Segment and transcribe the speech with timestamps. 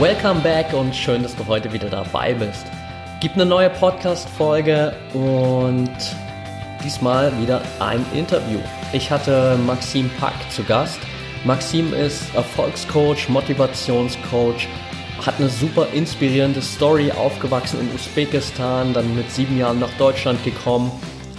[0.00, 2.66] Welcome back und schön, dass du heute wieder dabei bist.
[3.18, 5.90] Gibt eine neue Podcast-Folge und
[6.84, 8.60] diesmal wieder ein Interview.
[8.92, 11.00] Ich hatte Maxim Pack zu Gast.
[11.44, 14.68] Maxim ist Erfolgscoach, Motivationscoach,
[15.26, 20.92] hat eine super inspirierende Story, aufgewachsen in Usbekistan, dann mit sieben Jahren nach Deutschland gekommen,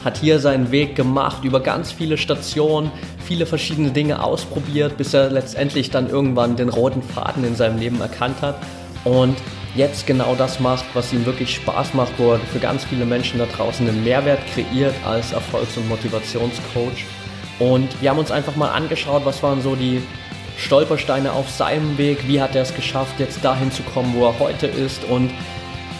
[0.03, 2.91] hat hier seinen Weg gemacht über ganz viele Stationen,
[3.25, 8.01] viele verschiedene Dinge ausprobiert, bis er letztendlich dann irgendwann den roten Faden in seinem Leben
[8.01, 8.55] erkannt hat
[9.03, 9.35] und
[9.75, 13.39] jetzt genau das macht, was ihm wirklich Spaß macht, wo er für ganz viele Menschen
[13.39, 17.05] da draußen einen Mehrwert kreiert als Erfolgs- und Motivationscoach.
[17.59, 20.01] Und wir haben uns einfach mal angeschaut, was waren so die
[20.57, 24.39] Stolpersteine auf seinem Weg, wie hat er es geschafft, jetzt dahin zu kommen, wo er
[24.39, 25.29] heute ist und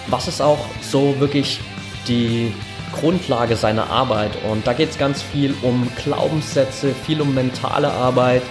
[0.08, 1.60] was ist auch so wirklich
[2.08, 2.52] die
[2.94, 4.32] Grundlage seiner Arbeit.
[4.50, 8.44] Und da geht es ganz viel um Glaubenssätze, viel um mentale Arbeit,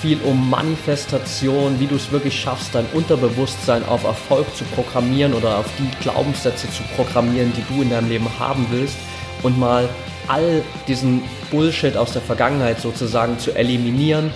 [0.00, 5.58] viel um Manifestation, wie du es wirklich schaffst, dein Unterbewusstsein auf Erfolg zu programmieren oder
[5.58, 8.96] auf die Glaubenssätze zu programmieren, die du in deinem Leben haben willst
[9.42, 9.88] und mal
[10.28, 14.32] all diesen Bullshit aus der Vergangenheit sozusagen zu eliminieren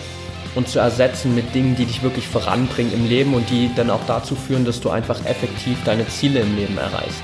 [0.54, 4.04] und zu ersetzen mit Dingen, die dich wirklich voranbringen im Leben und die dann auch
[4.06, 7.22] dazu führen, dass du einfach effektiv deine Ziele im Leben erreichst.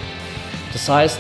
[0.73, 1.19] Das heißt,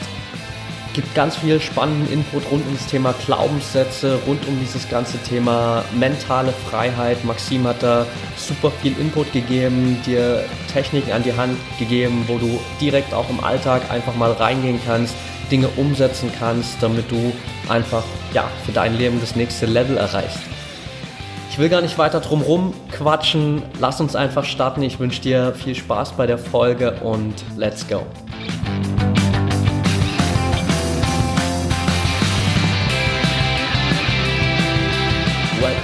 [0.94, 6.52] gibt ganz viel spannenden Input rund ums Thema Glaubenssätze, rund um dieses ganze Thema mentale
[6.68, 7.24] Freiheit.
[7.24, 12.58] Maxim hat da super viel Input gegeben, dir Techniken an die Hand gegeben, wo du
[12.80, 15.14] direkt auch im Alltag einfach mal reingehen kannst,
[15.50, 17.32] Dinge umsetzen kannst, damit du
[17.68, 20.40] einfach ja, für dein Leben das nächste Level erreichst.
[21.50, 23.62] Ich will gar nicht weiter drum rum quatschen.
[23.80, 24.82] Lass uns einfach starten.
[24.82, 28.06] Ich wünsche dir viel Spaß bei der Folge und let's go.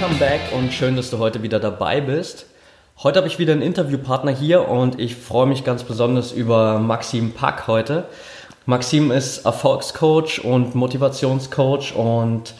[0.07, 2.45] Welcome back und schön, dass du heute wieder dabei bist.
[3.03, 7.33] Heute habe ich wieder einen Interviewpartner hier und ich freue mich ganz besonders über Maxim
[7.33, 8.05] Pack heute.
[8.65, 12.53] Maxim ist Erfolgscoach und Motivationscoach und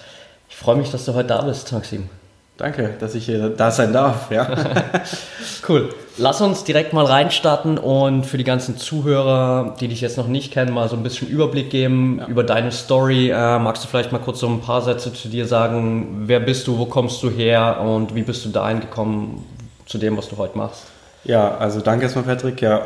[0.50, 2.10] ich freue mich, dass du heute da bist, Maxim.
[2.58, 4.30] Danke, dass ich hier da sein darf.
[4.30, 4.50] Ja.
[5.70, 5.96] cool.
[6.20, 10.52] Lass uns direkt mal reinstarten und für die ganzen Zuhörer, die dich jetzt noch nicht
[10.52, 12.28] kennen, mal so ein bisschen Überblick geben ja.
[12.28, 13.30] über deine Story.
[13.30, 16.24] Äh, magst du vielleicht mal kurz so ein paar Sätze zu dir sagen?
[16.26, 19.46] Wer bist du, wo kommst du her und wie bist du dahin gekommen
[19.86, 20.86] zu dem, was du heute machst?
[21.24, 22.62] Ja, also danke erstmal, Patrick.
[22.62, 22.82] Ja,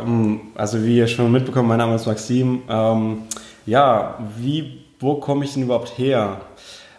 [0.56, 2.64] also wie ihr schon mitbekommen, mein Name ist Maxim.
[2.70, 3.24] Ähm,
[3.66, 6.42] ja, wie, wo komme ich denn überhaupt her?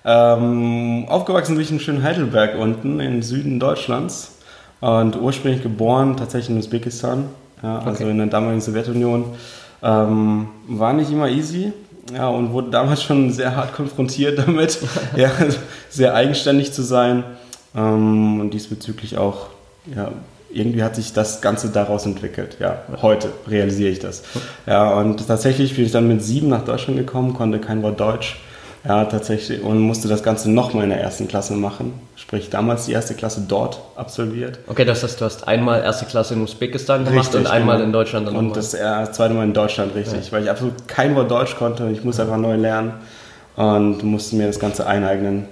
[0.06, 4.38] Ähm, aufgewachsen bin ich in schönen Heidelberg unten im Süden Deutschlands
[4.82, 7.26] und ursprünglich geboren tatsächlich in Usbekistan,
[7.62, 8.10] ja, also okay.
[8.10, 9.24] in der damaligen Sowjetunion.
[9.80, 11.72] Ähm, war nicht immer easy
[12.12, 14.80] ja, und wurde damals schon sehr hart konfrontiert damit,
[15.16, 15.30] ja,
[15.88, 17.22] sehr eigenständig zu sein
[17.76, 19.46] ähm, und diesbezüglich auch,
[19.94, 20.10] ja,
[20.52, 22.56] irgendwie hat sich das Ganze daraus entwickelt.
[22.58, 24.22] Ja, heute realisiere ich das.
[24.66, 28.36] Ja, und tatsächlich bin ich dann mit sieben nach Deutschland gekommen, konnte kein Wort Deutsch
[28.84, 29.62] ja, tatsächlich.
[29.62, 31.92] Und musste das Ganze nochmal in der ersten Klasse machen.
[32.16, 34.58] Sprich, damals die erste Klasse dort absolviert.
[34.66, 37.86] Okay, das heißt, du hast einmal erste Klasse in Usbekistan gemacht richtig, und einmal genau.
[37.86, 38.56] in Deutschland dann Und nochmal.
[38.56, 40.26] das äh, zweite Mal in Deutschland, richtig.
[40.26, 40.32] Ja.
[40.32, 41.88] Weil ich absolut kein Wort Deutsch konnte.
[41.90, 42.94] Ich musste einfach neu lernen
[43.54, 45.46] und musste mir das Ganze eineignen.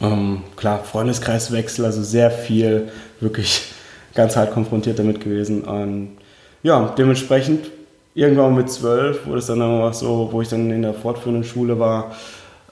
[0.00, 2.88] Ähm, klar, Freundeskreiswechsel, also sehr viel,
[3.20, 3.72] wirklich
[4.14, 5.62] ganz hart konfrontiert damit gewesen.
[5.62, 6.16] Und
[6.62, 7.66] ja, dementsprechend
[8.14, 11.78] irgendwann mit zwölf wurde es dann auch so, wo ich dann in der fortführenden Schule
[11.78, 12.12] war,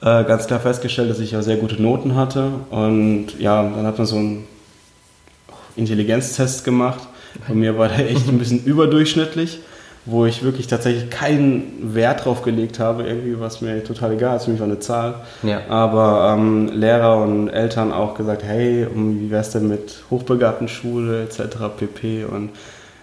[0.01, 2.51] äh, ganz klar festgestellt, dass ich ja sehr gute Noten hatte.
[2.71, 4.45] Und ja, dann hat man so einen
[5.77, 7.01] Intelligenztest gemacht.
[7.49, 9.61] Bei mir war der echt ein bisschen überdurchschnittlich,
[10.05, 14.45] wo ich wirklich tatsächlich keinen Wert drauf gelegt habe, irgendwie, was mir total egal ist,
[14.45, 15.15] für mich war eine Zahl.
[15.43, 15.63] Ja.
[15.69, 21.57] Aber ähm, Lehrer und Eltern auch gesagt, hey, wie wär's denn mit hochbegabten Schule etc.
[21.77, 22.25] pp.
[22.25, 22.51] Und,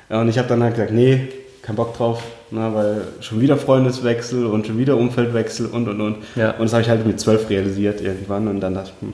[0.10, 1.28] und ich habe dann halt gesagt, nee,
[1.64, 2.22] kein Bock drauf,
[2.52, 6.18] ne, weil schon wieder Freundeswechsel und schon wieder Umfeldwechsel und und und.
[6.36, 6.52] Ja.
[6.52, 9.14] Und das habe ich halt mit zwölf realisiert irgendwann und dann dachte ich, hm.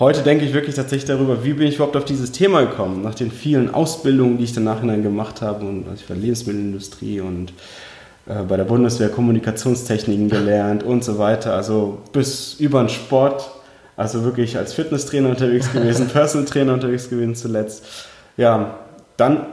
[0.00, 3.14] heute denke ich wirklich tatsächlich darüber, wie bin ich überhaupt auf dieses Thema gekommen, nach
[3.14, 7.52] den vielen Ausbildungen, die ich dann nachhinein gemacht habe und also ich war Lebensmittelindustrie und
[8.26, 13.50] äh, bei der Bundeswehr Kommunikationstechniken gelernt und so weiter, also bis über den Sport,
[13.98, 17.84] also wirklich als Fitnesstrainer unterwegs gewesen, Personal Trainer unterwegs gewesen zuletzt.
[18.38, 18.78] Ja,
[19.18, 19.46] dann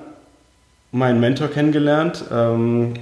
[0.93, 2.93] meinen Mentor kennengelernt, ähm,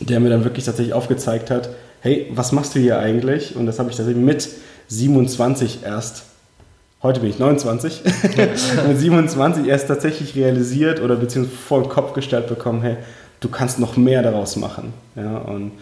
[0.00, 1.68] der mir dann wirklich tatsächlich aufgezeigt hat,
[2.00, 3.54] hey, was machst du hier eigentlich?
[3.54, 4.48] Und das habe ich tatsächlich mit
[4.88, 6.24] 27 erst,
[7.02, 8.02] heute bin ich 29,
[8.88, 12.96] mit 27 erst tatsächlich realisiert oder beziehungsweise vor den Kopf gestellt bekommen, hey,
[13.40, 14.94] du kannst noch mehr daraus machen.
[15.14, 15.72] Ja, und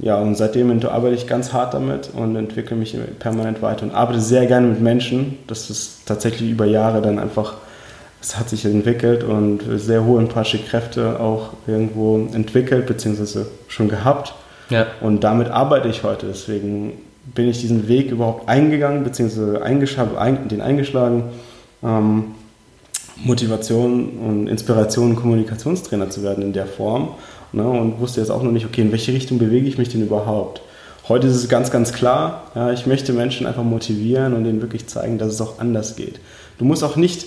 [0.00, 4.20] ja, und seitdem arbeite ich ganz hart damit und entwickle mich permanent weiter und arbeite
[4.20, 5.38] sehr gerne mit Menschen.
[5.48, 7.54] Das ist tatsächlich über Jahre dann einfach,
[8.20, 14.34] es hat sich entwickelt und sehr hohe empathische Kräfte auch irgendwo entwickelt, beziehungsweise schon gehabt.
[14.70, 14.86] Ja.
[15.00, 16.26] Und damit arbeite ich heute.
[16.26, 16.92] Deswegen
[17.34, 21.24] bin ich diesen Weg überhaupt eingegangen, beziehungsweise eingeschlagen, den eingeschlagen,
[21.82, 22.24] ähm,
[23.16, 27.14] Motivation und Inspiration, Kommunikationstrainer zu werden in der Form
[27.52, 30.02] ne, und wusste jetzt auch noch nicht, okay, in welche Richtung bewege ich mich denn
[30.02, 30.62] überhaupt.
[31.08, 34.86] Heute ist es ganz, ganz klar, ja, ich möchte Menschen einfach motivieren und ihnen wirklich
[34.86, 36.20] zeigen, dass es auch anders geht.
[36.58, 37.26] Du musst auch nicht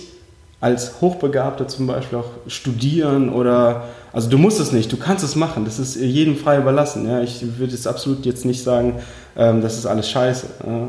[0.62, 5.34] als Hochbegabter zum Beispiel auch studieren oder, also du musst es nicht, du kannst es
[5.34, 7.04] machen, das ist jedem frei überlassen.
[7.08, 7.20] Ja.
[7.20, 8.94] Ich würde jetzt absolut jetzt nicht sagen,
[9.36, 10.88] ähm, das ist alles scheiße, ja.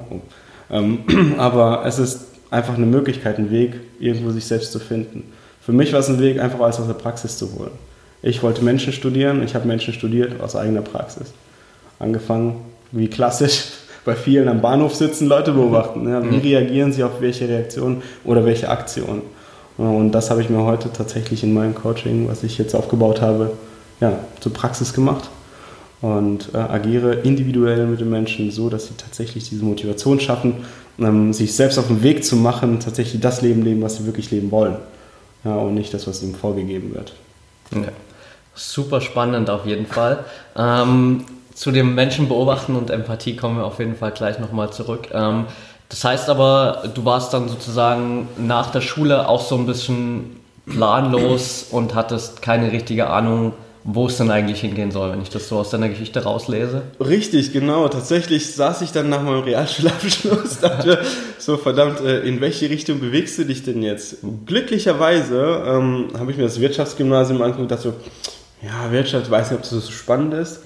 [0.77, 0.99] ähm,
[1.39, 5.23] aber es ist einfach eine Möglichkeit, ein Weg, irgendwo sich selbst zu finden.
[5.59, 7.71] Für mich war es ein Weg, einfach alles aus der Praxis zu holen.
[8.21, 11.33] Ich wollte Menschen studieren, ich habe Menschen studiert aus eigener Praxis.
[11.97, 12.57] Angefangen,
[12.91, 13.69] wie klassisch,
[14.05, 16.07] bei vielen am Bahnhof sitzen, Leute beobachten.
[16.07, 16.41] Ja, wie mhm.
[16.41, 19.23] reagieren sie auf welche Reaktionen oder welche Aktionen?
[19.77, 23.51] Und das habe ich mir heute tatsächlich in meinem Coaching, was ich jetzt aufgebaut habe,
[23.99, 25.29] ja, zur Praxis gemacht
[26.01, 30.65] und äh, agiere individuell mit den Menschen so, dass sie tatsächlich diese Motivation schaffen,
[30.99, 34.29] ähm, sich selbst auf den Weg zu machen, tatsächlich das Leben leben, was sie wirklich
[34.29, 34.75] leben wollen.
[35.45, 37.13] Ja, und nicht das, was ihnen vorgegeben wird.
[37.73, 37.91] Ja.
[38.53, 40.25] Super spannend auf jeden Fall.
[40.55, 41.25] Ähm,
[41.55, 45.09] zu dem Menschen beobachten und Empathie kommen wir auf jeden Fall gleich nochmal zurück.
[45.13, 45.45] Ähm,
[45.93, 51.67] das heißt aber, du warst dann sozusagen nach der Schule auch so ein bisschen planlos
[51.69, 53.53] und hattest keine richtige Ahnung,
[53.83, 56.81] wo es denn eigentlich hingehen soll, wenn ich das so aus deiner Geschichte rauslese.
[56.99, 57.87] Richtig, genau.
[57.89, 60.97] Tatsächlich saß ich dann nach meinem Realschulabschluss, dachte
[61.37, 64.17] so verdammt, äh, in welche Richtung bewegst du dich denn jetzt?
[64.47, 67.93] Glücklicherweise ähm, habe ich mir das Wirtschaftsgymnasium angeguckt und dachte so,
[68.65, 70.61] ja, Wirtschaft, weiß nicht, ob das so spannend ist.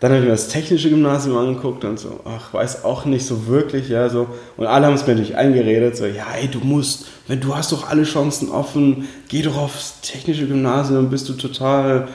[0.00, 3.48] Dann habe ich mir das technische Gymnasium angeguckt und so, ach, weiß auch nicht so
[3.48, 4.28] wirklich, ja, so.
[4.56, 7.72] Und alle haben es mir natürlich eingeredet, so, ja, ey, du musst, wenn du hast
[7.72, 12.06] doch alle Chancen offen, geh doch aufs technische Gymnasium, bist du total,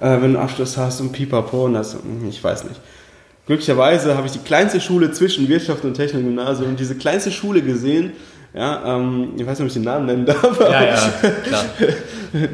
[0.00, 2.80] äh, wenn du Abschluss hast und pipapo und das, hm, ich weiß nicht.
[3.46, 8.14] Glücklicherweise habe ich die kleinste Schule zwischen Wirtschaft und Technik Gymnasium, diese kleinste Schule gesehen,
[8.52, 10.58] ja, ähm, ich weiß nicht, ob ich den Namen nennen darf.
[10.58, 11.12] Ja, ja,
[11.44, 11.64] klar.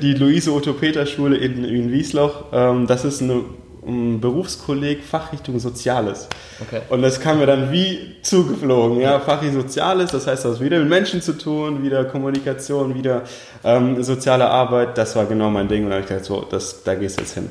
[0.02, 3.42] Die Luise Otto Peter Schule in, in Wiesloch, ähm, das ist eine
[3.86, 6.28] ein Berufskolleg Fachrichtung Soziales.
[6.60, 6.80] Okay.
[6.88, 9.00] Und das kam mir dann wie zugeflogen.
[9.00, 13.22] Ja, Fachrichtung Soziales, das heißt, das wieder mit Menschen zu tun, wieder Kommunikation, wieder
[13.62, 14.96] ähm, soziale Arbeit.
[14.96, 15.84] Das war genau mein Ding.
[15.84, 17.48] Und da habe ich gedacht, so, das, da gehst du jetzt hin.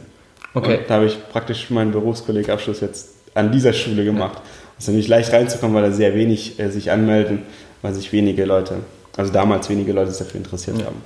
[0.54, 0.80] Okay.
[0.80, 4.40] Und da habe ich praktisch meinen Berufskollegabschluss jetzt an dieser Schule gemacht.
[4.78, 7.44] Es ist nicht leicht reinzukommen, weil da sehr wenig äh, sich anmelden
[7.84, 8.78] weil sich wenige Leute,
[9.16, 10.86] also damals wenige Leute dafür interessiert ja.
[10.88, 11.04] haben.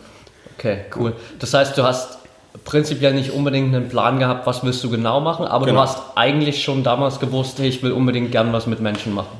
[0.57, 1.13] Okay, cool.
[1.39, 2.19] Das heißt, du hast
[2.67, 5.77] prinzipiell nicht unbedingt einen Plan gehabt, was willst du genau machen, aber genau.
[5.77, 9.37] du hast eigentlich schon damals gewusst, hey, ich will unbedingt gern was mit Menschen machen.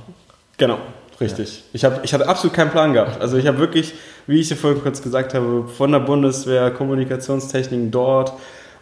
[0.58, 0.78] Genau,
[1.20, 1.58] richtig.
[1.58, 1.64] Ja.
[1.74, 3.22] Ich, hab, ich hatte absolut keinen Plan gehabt.
[3.22, 3.94] Also ich habe wirklich,
[4.28, 8.32] wie ich dir vorhin kurz gesagt habe, von der Bundeswehr, Kommunikationstechnik dort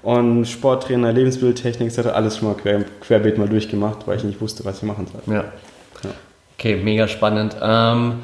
[0.03, 4.39] und Sporttrainer, Lebensbildtechnik, das hatte alles schon mal quer, querbeet mal durchgemacht, weil ich nicht
[4.39, 5.36] wusste, was ich machen soll.
[5.36, 5.46] Ja.
[6.03, 6.12] ja.
[6.55, 7.55] Okay, mega spannend.
[7.60, 8.20] Ähm,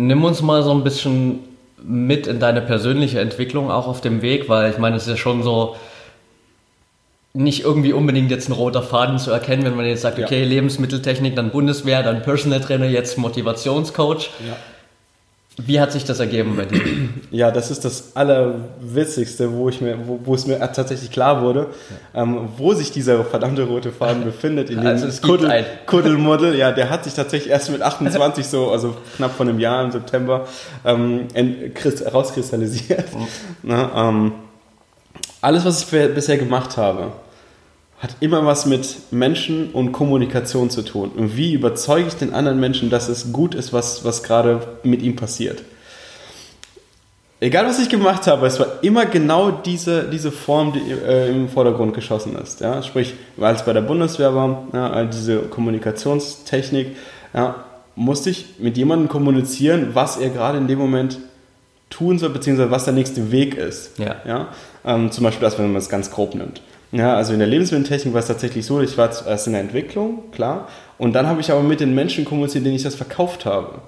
[0.00, 1.40] Nimm uns mal so ein bisschen
[1.82, 5.16] mit in deine persönliche Entwicklung auch auf dem Weg, weil ich meine, es ist ja
[5.16, 5.76] schon so
[7.32, 11.36] nicht irgendwie unbedingt jetzt ein roter Faden zu erkennen, wenn man jetzt sagt, okay, Lebensmitteltechnik,
[11.36, 14.30] dann Bundeswehr, dann Personal Trainer, jetzt Motivationscoach.
[14.46, 14.56] Ja.
[15.56, 16.80] Wie hat sich das ergeben bei dir?
[17.32, 21.68] Ja, das ist das Allerwitzigste, wo, ich mir, wo, wo es mir tatsächlich klar wurde,
[22.12, 22.22] ja.
[22.22, 24.68] ähm, wo sich dieser verdammte rote Faden befindet.
[24.68, 26.56] In also dem Kuddel, Kuddelmodel.
[26.56, 29.92] Ja, der hat sich tatsächlich erst mit 28 so, also knapp von einem Jahr im
[29.92, 30.48] September,
[30.84, 31.28] ähm,
[32.12, 33.14] rauskristallisiert.
[33.14, 33.28] Mhm.
[33.62, 34.32] Na, ähm,
[35.40, 37.12] alles, was ich bisher gemacht habe,
[38.00, 41.10] hat immer was mit Menschen und Kommunikation zu tun.
[41.14, 45.02] Und wie überzeuge ich den anderen Menschen, dass es gut ist, was, was gerade mit
[45.02, 45.62] ihm passiert?
[47.42, 51.48] Egal, was ich gemacht habe, es war immer genau diese, diese Form, die äh, im
[51.48, 52.60] Vordergrund geschossen ist.
[52.60, 52.82] Ja?
[52.82, 56.96] Sprich, weil es bei der Bundeswehr war, ja, diese Kommunikationstechnik,
[57.32, 57.64] ja,
[57.96, 61.18] musste ich mit jemandem kommunizieren, was er gerade in dem Moment
[61.90, 63.98] tun soll, beziehungsweise was der nächste Weg ist.
[63.98, 64.16] Ja.
[64.26, 64.48] Ja?
[64.84, 66.62] Ähm, zum Beispiel das, wenn man es ganz grob nimmt.
[66.92, 70.30] Ja, also in der Lebensmitteltechnik war es tatsächlich so, ich war zuerst in der Entwicklung,
[70.32, 70.68] klar,
[70.98, 73.80] und dann habe ich aber mit den Menschen kommuniziert, denen ich das verkauft habe.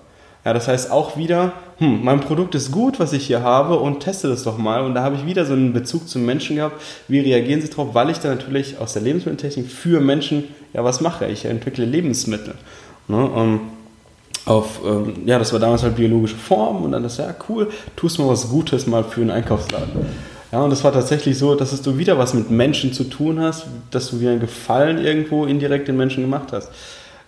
[0.45, 4.01] Ja, das heißt auch wieder, hm, mein Produkt ist gut, was ich hier habe und
[4.01, 4.83] teste das doch mal.
[4.83, 6.81] Und da habe ich wieder so einen Bezug zum Menschen gehabt.
[7.07, 7.91] Wie reagieren sie drauf?
[7.93, 11.27] Weil ich da natürlich aus der Lebensmitteltechnik für Menschen ja was mache.
[11.27, 12.55] Ich entwickle Lebensmittel.
[13.07, 13.25] Ne?
[13.25, 13.61] Und
[14.45, 18.19] auf, ähm, ja, das war damals halt biologische Form und dann das, ja, cool, tust
[18.19, 20.07] mal was Gutes mal für einen Einkaufsladen.
[20.53, 23.65] Ja, und das war tatsächlich so, dass du wieder was mit Menschen zu tun hast,
[23.91, 26.71] dass du wieder einen Gefallen irgendwo indirekt den Menschen gemacht hast.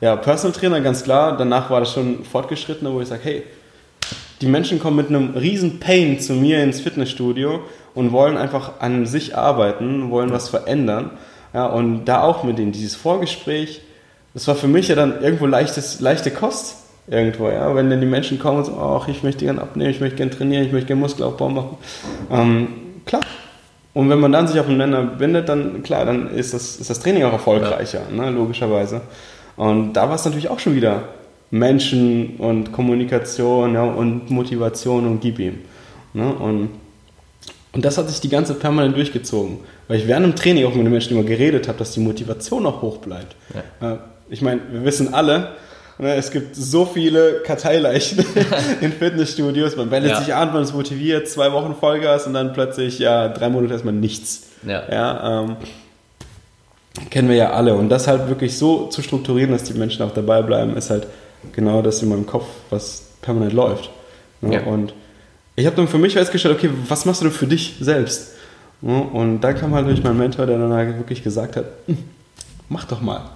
[0.02, 3.42] Ja, Personal Trainer, ganz klar, danach war das schon fortgeschrittener, wo ich sage, hey,
[4.42, 7.60] die Menschen kommen mit einem riesen Pain zu mir ins Fitnessstudio
[7.94, 11.12] und wollen einfach an sich arbeiten, wollen was verändern.
[11.54, 13.80] Ja, und da auch mit denen dieses Vorgespräch,
[14.34, 16.76] das war für mich ja dann irgendwo leichtes, leichte Kost
[17.06, 17.74] irgendwo, ja.
[17.74, 20.32] Wenn dann die Menschen kommen und sagen, ach, ich möchte gerne abnehmen, ich möchte gerne
[20.32, 21.78] trainieren, ich möchte gerne Muskelaufbau machen.
[22.30, 22.68] Ähm,
[23.06, 23.22] klar.
[23.92, 27.24] Und wenn man dann sich aufeinander bindet, dann klar, dann ist das, ist das Training
[27.24, 28.24] auch erfolgreicher, ja.
[28.24, 29.02] ne, logischerweise.
[29.56, 31.04] Und da war es natürlich auch schon wieder
[31.50, 35.60] Menschen und Kommunikation ja, und Motivation und gib ihm.
[36.12, 36.32] Ne?
[36.34, 36.70] Und,
[37.72, 39.58] und das hat sich die ganze permanent durchgezogen.
[39.86, 42.66] Weil ich während dem Training auch mit den Menschen immer geredet habe, dass die Motivation
[42.66, 43.36] auch hoch bleibt.
[43.80, 43.98] Ja.
[44.28, 45.50] Ich meine, wir wissen alle,
[45.98, 48.24] es gibt so viele Karteileichen
[48.80, 49.76] in Fitnessstudios.
[49.76, 50.20] Man wendet ja.
[50.20, 53.94] sich an, man ist motiviert, zwei Wochen Vollgas und dann plötzlich, ja, drei Monate erstmal
[53.94, 54.48] nichts.
[54.66, 54.82] Ja.
[54.90, 55.56] ja ähm,
[57.10, 57.74] kennen wir ja alle.
[57.74, 61.06] Und das halt wirklich so zu strukturieren, dass die Menschen auch dabei bleiben, ist halt
[61.52, 63.90] genau das in meinem Kopf, was permanent läuft.
[64.40, 64.54] Ne?
[64.54, 64.62] Ja.
[64.64, 64.94] Und
[65.54, 68.32] ich habe dann für mich festgestellt, okay, was machst du denn für dich selbst?
[68.80, 69.00] Ne?
[69.00, 71.98] Und da kam halt durch meinen Mentor, der dann halt wirklich gesagt hat, hm,
[72.68, 73.30] mach doch mal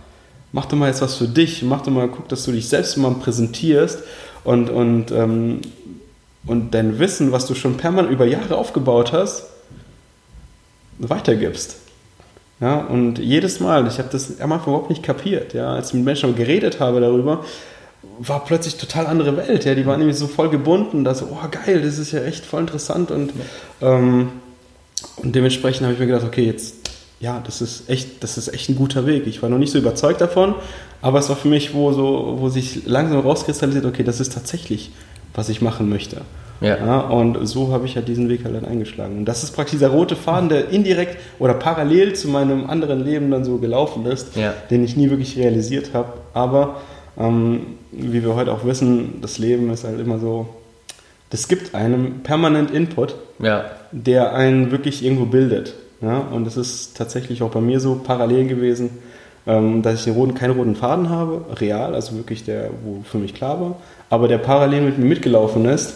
[0.53, 2.97] mach doch mal jetzt was für dich, mach doch mal, guck, dass du dich selbst
[2.97, 4.03] mal präsentierst
[4.45, 5.61] und, und, ähm,
[6.47, 9.45] und dein Wissen, was du schon permanent über Jahre aufgebaut hast,
[10.99, 11.77] weitergibst.
[12.61, 15.95] Ja, und jedes Mal, ich habe das am Anfang überhaupt nicht kapiert, ja, als ich
[15.95, 17.45] mit Menschen geredet habe darüber,
[18.19, 21.49] war plötzlich total andere Welt, ja, die waren nämlich so voll gebunden, da so, oh
[21.51, 23.33] geil, das ist ja echt voll interessant und,
[23.81, 24.31] ähm,
[25.17, 26.78] und dementsprechend habe ich mir gedacht, okay, jetzt
[27.21, 29.27] ja, das ist echt, das ist echt ein guter Weg.
[29.27, 30.55] Ich war noch nicht so überzeugt davon,
[31.03, 34.91] aber es war für mich, wo so, wo sich langsam rauskristallisiert, okay, das ist tatsächlich,
[35.35, 36.23] was ich machen möchte.
[36.61, 36.77] Ja.
[36.77, 39.19] ja und so habe ich ja diesen Weg halt dann eingeschlagen.
[39.19, 43.31] Und das ist praktisch dieser rote Faden, der indirekt oder parallel zu meinem anderen Leben
[43.31, 44.55] dann so gelaufen ist, ja.
[44.71, 46.15] den ich nie wirklich realisiert habe.
[46.35, 46.81] Aber
[47.19, 50.49] ähm, wie wir heute auch wissen, das Leben ist halt immer so,
[51.31, 53.67] das gibt einem permanent Input, ja.
[53.93, 55.75] der einen wirklich irgendwo bildet.
[56.01, 58.91] Ja, und es ist tatsächlich auch bei mir so parallel gewesen,
[59.47, 63.35] ähm, dass ich roten, keinen roten Faden habe, real, also wirklich der, wo für mich
[63.35, 63.77] klar war,
[64.11, 65.95] aber der parallel mit mir mitgelaufen ist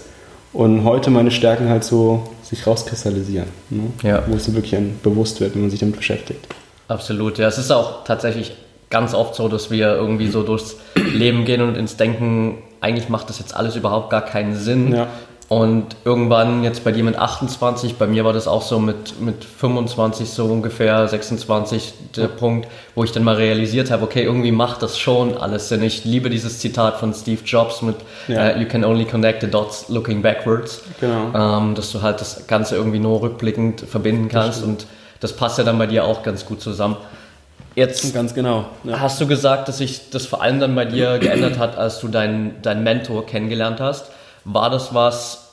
[0.53, 3.85] und heute meine Stärken halt so sich rauskristallisieren, ne?
[4.03, 4.23] ja.
[4.27, 6.47] wo es dann wirklich bewusst wird, wenn man sich damit beschäftigt.
[6.89, 8.53] Absolut, ja, es ist auch tatsächlich
[8.91, 13.29] ganz oft so, dass wir irgendwie so durchs Leben gehen und ins Denken, eigentlich macht
[13.29, 14.95] das jetzt alles überhaupt gar keinen Sinn.
[14.95, 15.09] Ja.
[15.53, 19.45] Und irgendwann, jetzt bei dir mit 28, bei mir war das auch so mit, mit
[19.45, 24.81] 25 so ungefähr, 26 der Punkt, wo ich dann mal realisiert habe, okay, irgendwie macht
[24.81, 25.83] das schon alles Sinn.
[25.83, 27.97] Ich liebe dieses Zitat von Steve Jobs mit
[28.29, 28.55] ja.
[28.55, 30.81] uh, You can only connect the dots looking backwards.
[31.03, 31.33] Genau.
[31.35, 34.87] Ähm, dass du halt das Ganze irgendwie nur rückblickend verbinden kannst und
[35.21, 36.97] das passt ja dann bei dir auch ganz gut zusammen.
[37.75, 38.65] Jetzt ganz genau.
[38.85, 39.01] Ja.
[39.01, 42.09] hast du gesagt, dass sich das vor allem dann bei dir geändert hat, als du
[42.09, 44.07] deinen dein Mentor kennengelernt hast.
[44.45, 45.53] War das was,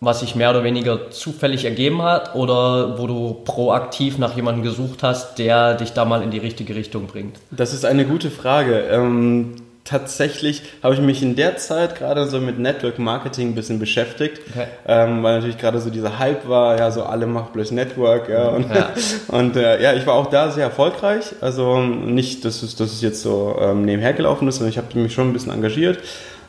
[0.00, 5.02] was sich mehr oder weniger zufällig ergeben hat oder wo du proaktiv nach jemandem gesucht
[5.02, 7.38] hast, der dich da mal in die richtige Richtung bringt?
[7.50, 8.80] Das ist eine gute Frage.
[8.90, 13.78] Ähm, tatsächlich habe ich mich in der Zeit gerade so mit Network Marketing ein bisschen
[13.78, 14.66] beschäftigt, okay.
[14.86, 18.48] ähm, weil natürlich gerade so dieser Hype war, ja, so alle machen bloß Network, ja,
[18.48, 18.90] und, ja.
[19.28, 23.00] und äh, ja, ich war auch da sehr erfolgreich, also nicht, dass es, dass es
[23.00, 25.98] jetzt so ähm, nebenher gelaufen ist, sondern ich habe mich schon ein bisschen engagiert,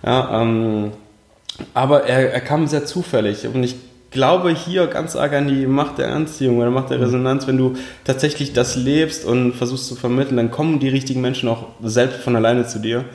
[0.05, 0.91] ja, ähm,
[1.73, 3.75] aber er, er kam sehr zufällig und ich
[4.11, 7.05] glaube hier ganz arg an die Macht der Anziehung oder Macht der mhm.
[7.05, 7.47] Resonanz.
[7.47, 11.67] Wenn du tatsächlich das lebst und versuchst zu vermitteln, dann kommen die richtigen Menschen auch
[11.81, 13.05] selbst von alleine zu dir.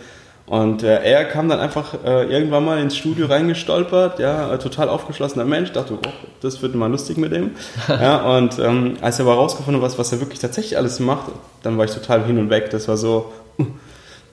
[0.47, 4.89] Und äh, er kam dann einfach äh, irgendwann mal ins Studio reingestolpert, ja, äh, total
[4.89, 6.09] aufgeschlossener Mensch, dachte, oh,
[6.41, 7.51] das wird mal lustig mit dem.
[7.89, 11.33] ja, und ähm, als er aber rausgefunden hat, was, was er wirklich tatsächlich alles macht,
[11.65, 12.71] dann war ich total hin und weg.
[12.71, 13.33] Das war so.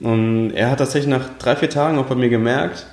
[0.00, 2.86] Und er hat tatsächlich nach drei, vier Tagen auch bei mir gemerkt,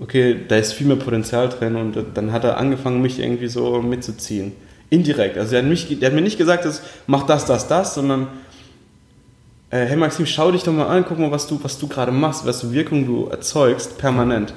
[0.00, 3.82] okay, da ist viel mehr Potenzial drin und dann hat er angefangen, mich irgendwie so
[3.82, 4.52] mitzuziehen.
[4.90, 5.36] Indirekt.
[5.36, 8.28] Also er hat, mich, er hat mir nicht gesagt, dass, mach das, das, das, sondern
[9.70, 12.12] äh, hey Maxim, schau dich doch mal an, guck mal, was du, was du gerade
[12.12, 14.54] machst, was für Wirkung du erzeugst, permanent.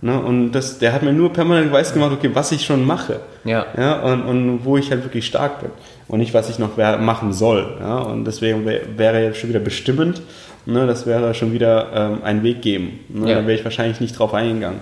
[0.00, 0.20] Ne?
[0.20, 3.20] Und das, der hat mir nur permanent weiß gemacht, okay, was ich schon mache.
[3.44, 3.66] Ja.
[3.76, 5.70] ja und, und wo ich halt wirklich stark bin.
[6.08, 7.76] Und nicht, was ich noch machen soll.
[7.80, 7.98] Ja?
[7.98, 10.22] Und deswegen wäre er jetzt schon wieder bestimmend.
[10.68, 13.00] Ne, das wäre schon wieder ähm, ein Weg geben.
[13.08, 13.30] Ne?
[13.30, 13.40] Ja.
[13.40, 14.80] Da wäre ich wahrscheinlich nicht drauf eingegangen.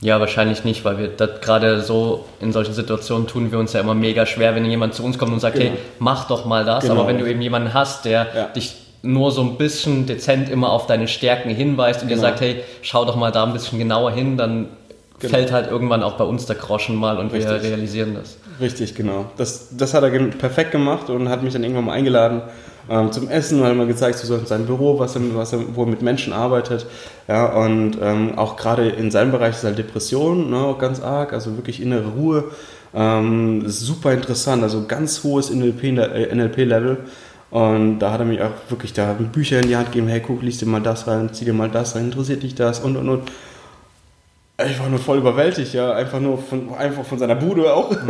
[0.00, 3.80] Ja, wahrscheinlich nicht, weil wir das gerade so in solchen Situationen tun wir uns ja
[3.80, 5.70] immer mega schwer, wenn jemand zu uns kommt und sagt, Genau.
[5.70, 6.82] hey, mach doch mal das.
[6.84, 6.94] Genau.
[6.94, 8.44] Aber wenn du eben jemanden hast, der Ja.
[8.46, 12.28] dich nur so ein bisschen dezent immer auf deine Stärken hinweist und dir Genau.
[12.28, 14.68] sagt, hey, schau doch mal da ein bisschen genauer hin, dann
[15.20, 15.34] Genau.
[15.34, 17.62] fällt halt irgendwann auch bei uns der Groschen mal und wir Richtig.
[17.62, 18.38] realisieren das.
[18.60, 19.26] Richtig, genau.
[19.36, 22.42] Das, das hat er perfekt gemacht und hat mich dann irgendwann mal eingeladen
[22.90, 25.82] ähm, zum Essen hat mir gezeigt, so in seinem Büro, was er, was er, wo
[25.82, 26.86] er mit Menschen arbeitet.
[27.28, 31.56] Ja, und ähm, auch gerade in seinem Bereich ist halt Depression ne, ganz arg, also
[31.56, 32.44] wirklich innere Ruhe.
[32.94, 36.34] Ähm, super interessant, also ganz hohes NLP-Level.
[36.34, 36.98] NLP
[37.52, 40.40] und da hat er mich auch wirklich da Bücher in die Hand gegeben, hey, guck,
[40.40, 43.10] lies dir mal das rein, zieh dir mal das rein, interessiert dich das und und
[43.10, 43.30] und.
[44.70, 47.90] Ich war nur voll überwältigt, ja, einfach nur von, einfach von seiner Bude auch.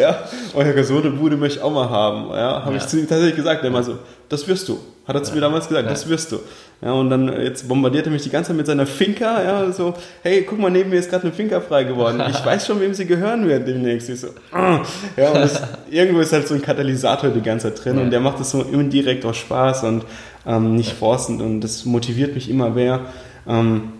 [0.00, 0.18] ja,
[0.54, 2.78] ja, so eine Bude möchte ich auch mal haben, ja, habe Ja.
[2.78, 5.40] ich zu ihm tatsächlich gesagt, der mal so, das wirst du, hat er zu mir
[5.40, 6.38] damals gesagt, das wirst du.
[6.82, 9.72] Ja, und dann äh, jetzt bombardiert er mich die ganze Zeit mit seiner Finca, ja,
[9.72, 12.80] so, hey, guck mal, neben mir ist gerade eine Finca frei geworden, ich weiß schon,
[12.80, 14.08] wem sie gehören wird demnächst.
[14.08, 14.80] Ich so, ah.
[15.16, 18.20] ja, und das, irgendwo ist halt so ein Katalysator die ganze Zeit drin und der
[18.20, 20.04] macht das so indirekt aus Spaß und
[20.46, 23.00] ähm, nicht forcend und das motiviert mich immer mehr.
[23.46, 23.92] Ähm,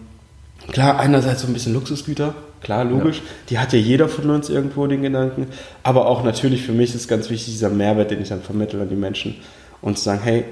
[0.73, 3.23] Klar, einerseits so ein bisschen Luxusgüter, klar, logisch.
[3.49, 5.49] Die hat ja jeder von uns irgendwo, den Gedanken.
[5.83, 8.89] Aber auch natürlich für mich ist ganz wichtig dieser Mehrwert, den ich dann vermittle an
[8.89, 9.37] die Menschen.
[9.83, 10.45] Und zu sagen, hey,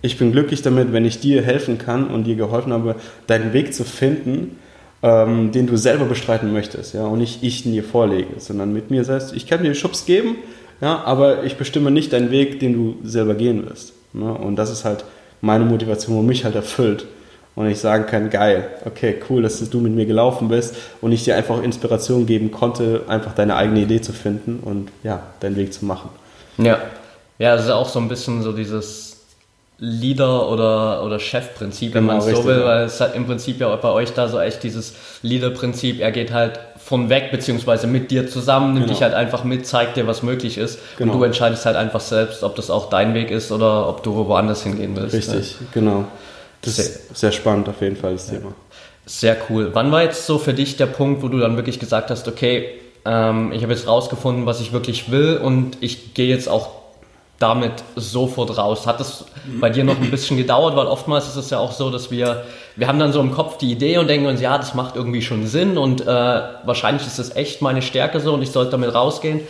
[0.00, 2.94] ich bin glücklich damit, wenn ich dir helfen kann und dir geholfen habe,
[3.26, 4.58] deinen Weg zu finden,
[5.02, 6.94] ähm, den du selber bestreiten möchtest.
[6.94, 7.06] Ja?
[7.06, 9.34] Und nicht ich ihn dir vorlege, sondern mit mir selbst.
[9.34, 10.36] Ich kann dir Schubs geben,
[10.80, 13.94] ja, aber ich bestimme nicht deinen Weg, den du selber gehen wirst.
[14.12, 14.32] Ne?
[14.32, 15.04] Und das ist halt
[15.40, 17.06] meine Motivation, wo mich halt erfüllt
[17.58, 21.24] und ich sagen kann, geil, okay, cool, dass du mit mir gelaufen bist und ich
[21.24, 25.72] dir einfach Inspiration geben konnte, einfach deine eigene Idee zu finden und ja, deinen Weg
[25.72, 26.08] zu machen.
[26.58, 26.78] Ja.
[27.40, 29.16] Ja, das ist auch so ein bisschen so dieses
[29.80, 32.64] Leader- oder, oder Chefprinzip, wenn Genau, man es so will, ja.
[32.64, 36.32] weil es hat im Prinzip ja bei euch da so echt dieses Leader-Prinzip, er geht
[36.32, 38.94] halt von weg, beziehungsweise mit dir zusammen, nimmt Genau.
[38.94, 41.12] dich halt einfach mit, zeigt dir, was möglich ist Genau.
[41.12, 44.14] und du entscheidest halt einfach selbst, ob das auch dein Weg ist oder ob du
[44.14, 45.12] woanders hingehen willst.
[45.28, 45.38] ne?
[45.38, 46.04] Richtig, genau.
[46.62, 48.52] Das ist sehr spannend auf jeden Fall, das Thema.
[49.06, 49.70] Sehr cool.
[49.72, 52.80] Wann war jetzt so für dich der Punkt, wo du dann wirklich gesagt hast, okay,
[53.04, 56.78] ähm, ich habe jetzt rausgefunden, was ich wirklich will und ich gehe jetzt auch
[57.38, 58.86] damit sofort raus.
[58.86, 59.24] Hat das
[59.60, 62.44] bei dir noch ein bisschen gedauert, weil oftmals ist es ja auch so, dass wir,
[62.76, 65.22] wir haben dann so im Kopf die Idee und denken uns, ja, das macht irgendwie
[65.22, 68.92] schon Sinn und äh, wahrscheinlich ist das echt meine Stärke so und ich sollte damit
[68.92, 69.40] rausgehen.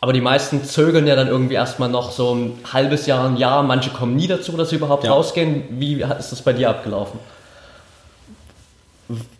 [0.00, 3.62] Aber die meisten zögern ja dann irgendwie erstmal noch so ein halbes Jahr, ein Jahr.
[3.64, 5.12] Manche kommen nie dazu, dass sie überhaupt Ja.
[5.12, 5.64] rausgehen.
[5.70, 7.18] Wie ist das bei dir abgelaufen?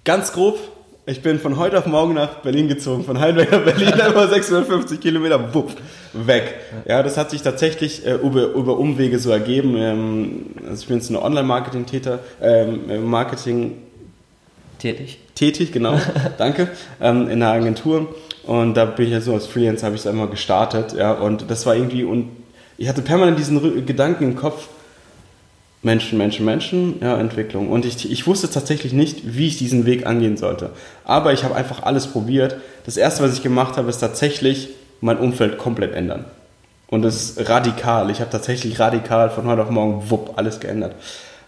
[0.04, 0.58] Ganz grob,
[1.04, 5.00] ich bin von heute auf morgen nach Berlin gezogen, von Heidelberg nach Berlin, über 650
[5.00, 5.72] Kilometer, wupp,
[6.12, 6.54] weg.
[6.86, 9.74] Ja, das hat sich tatsächlich äh, über, über Umwege so ergeben.
[9.76, 13.78] Ähm, also ich bin jetzt eine Online-Marketing-Täter, ähm, Marketing
[14.78, 15.18] Tätig?
[15.34, 15.98] tätig, genau,
[16.38, 16.68] danke,
[17.00, 18.14] ähm, in einer Agentur.
[18.48, 21.50] Und da bin ich ja so als Freelancer, habe ich es einmal gestartet, ja, und
[21.50, 22.30] das war irgendwie, und
[22.78, 24.68] ich hatte permanent diesen Gedanken im Kopf,
[25.82, 27.68] Menschen, Menschen, Menschen, ja, Entwicklung.
[27.68, 30.70] Und ich, ich wusste tatsächlich nicht, wie ich diesen Weg angehen sollte.
[31.04, 32.56] Aber ich habe einfach alles probiert.
[32.86, 34.70] Das erste, was ich gemacht habe, ist tatsächlich
[35.02, 36.24] mein Umfeld komplett ändern.
[36.86, 38.08] Und das ist radikal.
[38.08, 40.94] Ich habe tatsächlich radikal von heute auf morgen, wupp, alles geändert.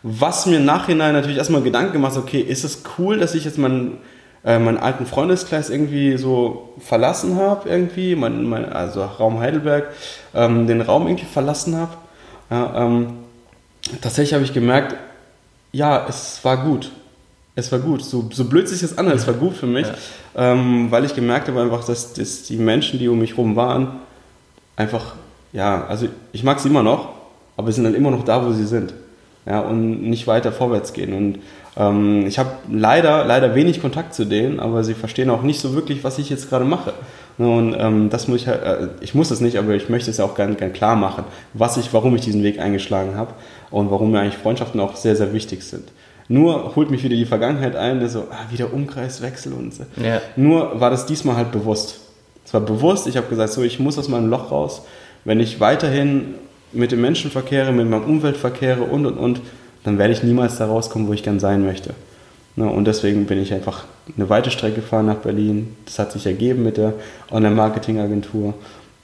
[0.03, 3.57] Was mir im Nachhinein natürlich erstmal Gedanken gemacht okay, ist es cool, dass ich jetzt
[3.57, 3.97] meinen,
[4.44, 9.88] äh, meinen alten Freundeskreis irgendwie so verlassen habe, irgendwie, mein, mein, also Raum Heidelberg,
[10.35, 11.92] ähm, den Raum irgendwie verlassen habe.
[12.50, 13.12] Ja, ähm,
[14.00, 14.96] tatsächlich habe ich gemerkt,
[15.72, 16.90] ja, es war gut.
[17.55, 18.03] Es war gut.
[18.03, 19.87] So, so blöd sich das anhört, es war gut für mich,
[20.35, 24.00] ähm, weil ich gemerkt habe einfach, dass, dass die Menschen, die um mich herum waren,
[24.76, 25.14] einfach,
[25.53, 27.11] ja, also ich mag sie immer noch,
[27.57, 28.94] aber sie sind dann immer noch da, wo sie sind.
[29.51, 31.13] Ja, und nicht weiter vorwärts gehen.
[31.13, 31.39] Und
[31.77, 35.75] ähm, ich habe leider, leider wenig Kontakt zu denen, aber sie verstehen auch nicht so
[35.75, 36.93] wirklich, was ich jetzt gerade mache.
[37.37, 40.19] Und ähm, das muss ich halt, äh, ich muss das nicht, aber ich möchte es
[40.19, 43.33] ja auch gerne gern klar machen, was ich, warum ich diesen Weg eingeschlagen habe
[43.73, 45.91] und warum mir eigentlich Freundschaften auch sehr, sehr wichtig sind.
[46.29, 49.83] Nur holt mich wieder die Vergangenheit ein, so, ah, wieder Umkreiswechsel und so.
[50.01, 50.21] Ja.
[50.37, 51.99] Nur war das diesmal halt bewusst.
[52.45, 54.83] Es war bewusst, ich habe gesagt, so, ich muss aus meinem Loch raus.
[55.25, 56.35] Wenn ich weiterhin
[56.73, 59.41] mit den Menschen verkehre, mit meinem Umfeld verkehre und und und,
[59.85, 61.95] dann werde ich niemals da rauskommen, wo ich gern sein möchte.
[62.57, 63.85] Ne, und deswegen bin ich einfach
[64.17, 65.77] eine weite Strecke gefahren nach Berlin.
[65.85, 66.95] Das hat sich ergeben mit der
[67.31, 68.55] Online-Marketing-Agentur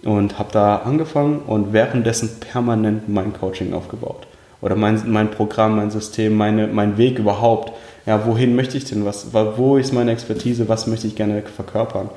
[0.02, 4.26] und habe da angefangen und währenddessen permanent mein Coaching aufgebaut.
[4.60, 7.72] Oder mein, mein Programm, mein System, meine, mein Weg überhaupt.
[8.04, 9.04] Ja, wohin möchte ich denn?
[9.04, 10.68] Was, wo ist meine Expertise?
[10.68, 12.10] Was möchte ich gerne verkörpern?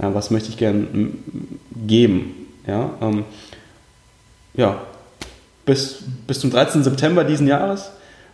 [0.00, 0.86] Ja, was möchte ich gerne
[1.86, 2.34] geben?
[2.66, 3.24] Ja, ähm,
[4.54, 4.80] ja,
[5.66, 6.82] bis, bis zum 13.
[6.82, 7.90] September diesen Jahres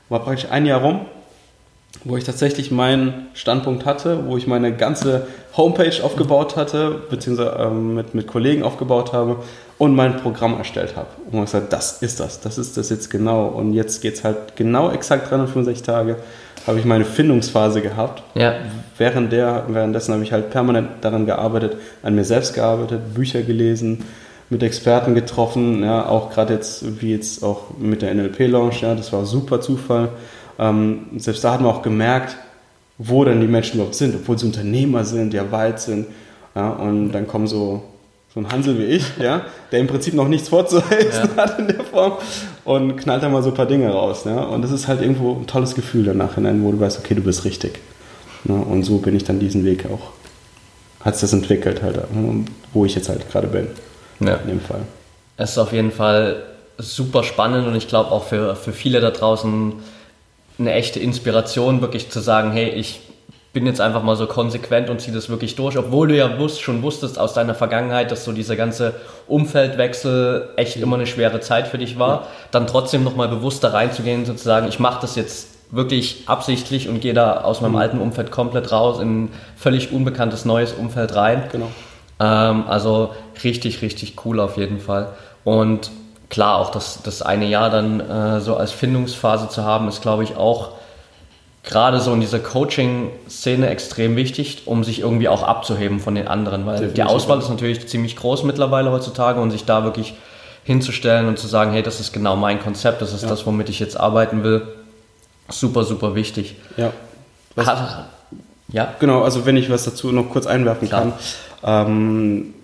[0.09, 1.07] war praktisch ein Jahr rum,
[2.05, 7.95] wo ich tatsächlich meinen Standpunkt hatte, wo ich meine ganze Homepage aufgebaut hatte, beziehungsweise ähm,
[7.95, 9.39] mit, mit Kollegen aufgebaut habe
[9.79, 11.09] und mein Programm erstellt habe.
[11.31, 13.47] Und ich gesagt, das ist das, das ist das jetzt genau.
[13.47, 16.17] Und jetzt geht es halt genau exakt 365 Tage,
[16.67, 18.23] habe ich meine Findungsphase gehabt.
[18.35, 18.55] Ja.
[18.99, 24.05] Während der, währenddessen habe ich halt permanent daran gearbeitet, an mir selbst gearbeitet, Bücher gelesen,
[24.53, 29.13] mit Experten getroffen, ja, auch gerade jetzt, wie jetzt auch mit der NLP-Launch, ja, das
[29.13, 30.11] war super Zufall.
[30.59, 32.37] Ähm, selbst da hat man auch gemerkt,
[32.99, 36.07] wo denn die Menschen überhaupt sind, obwohl sie Unternehmer sind, ja weit sind.
[36.55, 37.83] Ja, und dann kommen so,
[38.35, 41.43] so ein Hansel wie ich, ja, der im Prinzip noch nichts vorzuhelfen ja.
[41.43, 42.13] hat in der Form
[42.67, 44.25] und knallt dann mal so ein paar Dinge raus.
[44.27, 44.43] Ja.
[44.43, 47.23] Und das ist halt irgendwo ein tolles Gefühl danach hinein, wo du weißt, okay, du
[47.23, 47.81] bist richtig.
[48.45, 50.13] Ja, und so bin ich dann diesen Weg auch,
[51.03, 52.03] hat es das entwickelt halt,
[52.75, 53.69] wo ich jetzt halt gerade bin.
[54.27, 54.37] Ja.
[54.37, 54.81] In dem Fall.
[55.37, 56.43] Es ist auf jeden Fall
[56.79, 59.75] super spannend und ich glaube auch für, für viele da draußen
[60.59, 63.01] eine echte Inspiration, wirklich zu sagen, hey, ich
[63.53, 66.63] bin jetzt einfach mal so konsequent und ziehe das wirklich durch, obwohl du ja wusst,
[66.63, 68.95] schon wusstest aus deiner Vergangenheit, dass so dieser ganze
[69.27, 72.27] Umfeldwechsel echt immer eine schwere Zeit für dich war, ja.
[72.51, 77.41] dann trotzdem nochmal bewusster reinzugehen, sozusagen, ich mache das jetzt wirklich absichtlich und gehe da
[77.43, 77.79] aus meinem mhm.
[77.79, 81.45] alten Umfeld komplett raus in ein völlig unbekanntes neues Umfeld rein.
[81.51, 81.69] Genau.
[82.21, 83.11] Ähm, also
[83.45, 85.09] richtig, richtig cool auf jeden Fall.
[85.45, 85.91] Und
[86.31, 90.25] klar, auch das, das eine Jahr dann äh, so als Findungsphase zu haben, ist, glaube
[90.25, 90.71] ich, auch
[91.63, 96.67] gerade so in dieser Coaching-Szene extrem wichtig, um sich irgendwie auch abzuheben von den anderen,
[96.67, 96.95] weil Definitiv.
[96.95, 100.15] die Auswahl ist natürlich ziemlich groß mittlerweile heutzutage und sich da wirklich
[100.65, 103.29] hinzustellen und zu sagen, hey, das ist genau mein Konzept, das ist ja.
[103.29, 104.67] das, womit ich jetzt arbeiten will,
[105.49, 106.57] super, super wichtig.
[106.77, 106.93] Ja.
[107.57, 108.07] Hat,
[108.69, 108.95] ja.
[108.99, 111.03] Genau, also wenn ich was dazu noch kurz einwerfen Klar.
[111.03, 111.13] kann.
[111.65, 112.55] Ähm,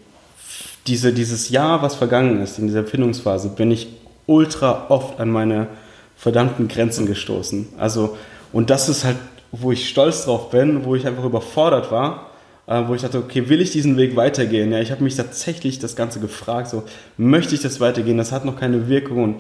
[0.88, 3.88] diese, dieses Jahr, was vergangen ist, in dieser Findungsphase, bin ich
[4.27, 5.68] ultra oft an meine
[6.16, 7.68] verdammten Grenzen gestoßen.
[7.79, 8.16] Also,
[8.53, 9.16] und das ist halt,
[9.53, 12.31] wo ich stolz drauf bin, wo ich einfach überfordert war,
[12.66, 14.72] äh, wo ich dachte, okay, will ich diesen Weg weitergehen?
[14.72, 16.83] Ja, ich habe mich tatsächlich das Ganze gefragt, so,
[17.16, 18.18] möchte ich das weitergehen?
[18.18, 19.22] Das hat noch keine Wirkung.
[19.22, 19.37] Und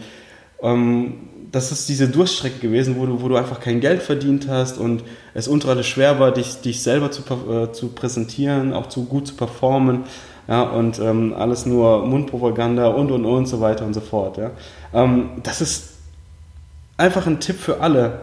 [0.62, 1.14] ähm,
[1.50, 5.02] das ist diese Durststrecke gewesen, wo du, wo du einfach kein Geld verdient hast und
[5.32, 9.26] es unter alles schwer war, dich, dich selber zu, äh, zu präsentieren, auch zu gut
[9.26, 10.04] zu performen
[10.48, 14.38] ja, und ähm, alles nur Mundpropaganda und und und so weiter und so fort.
[14.38, 14.50] Ja.
[14.94, 15.90] Ähm, das ist
[16.96, 18.20] einfach ein Tipp für alle.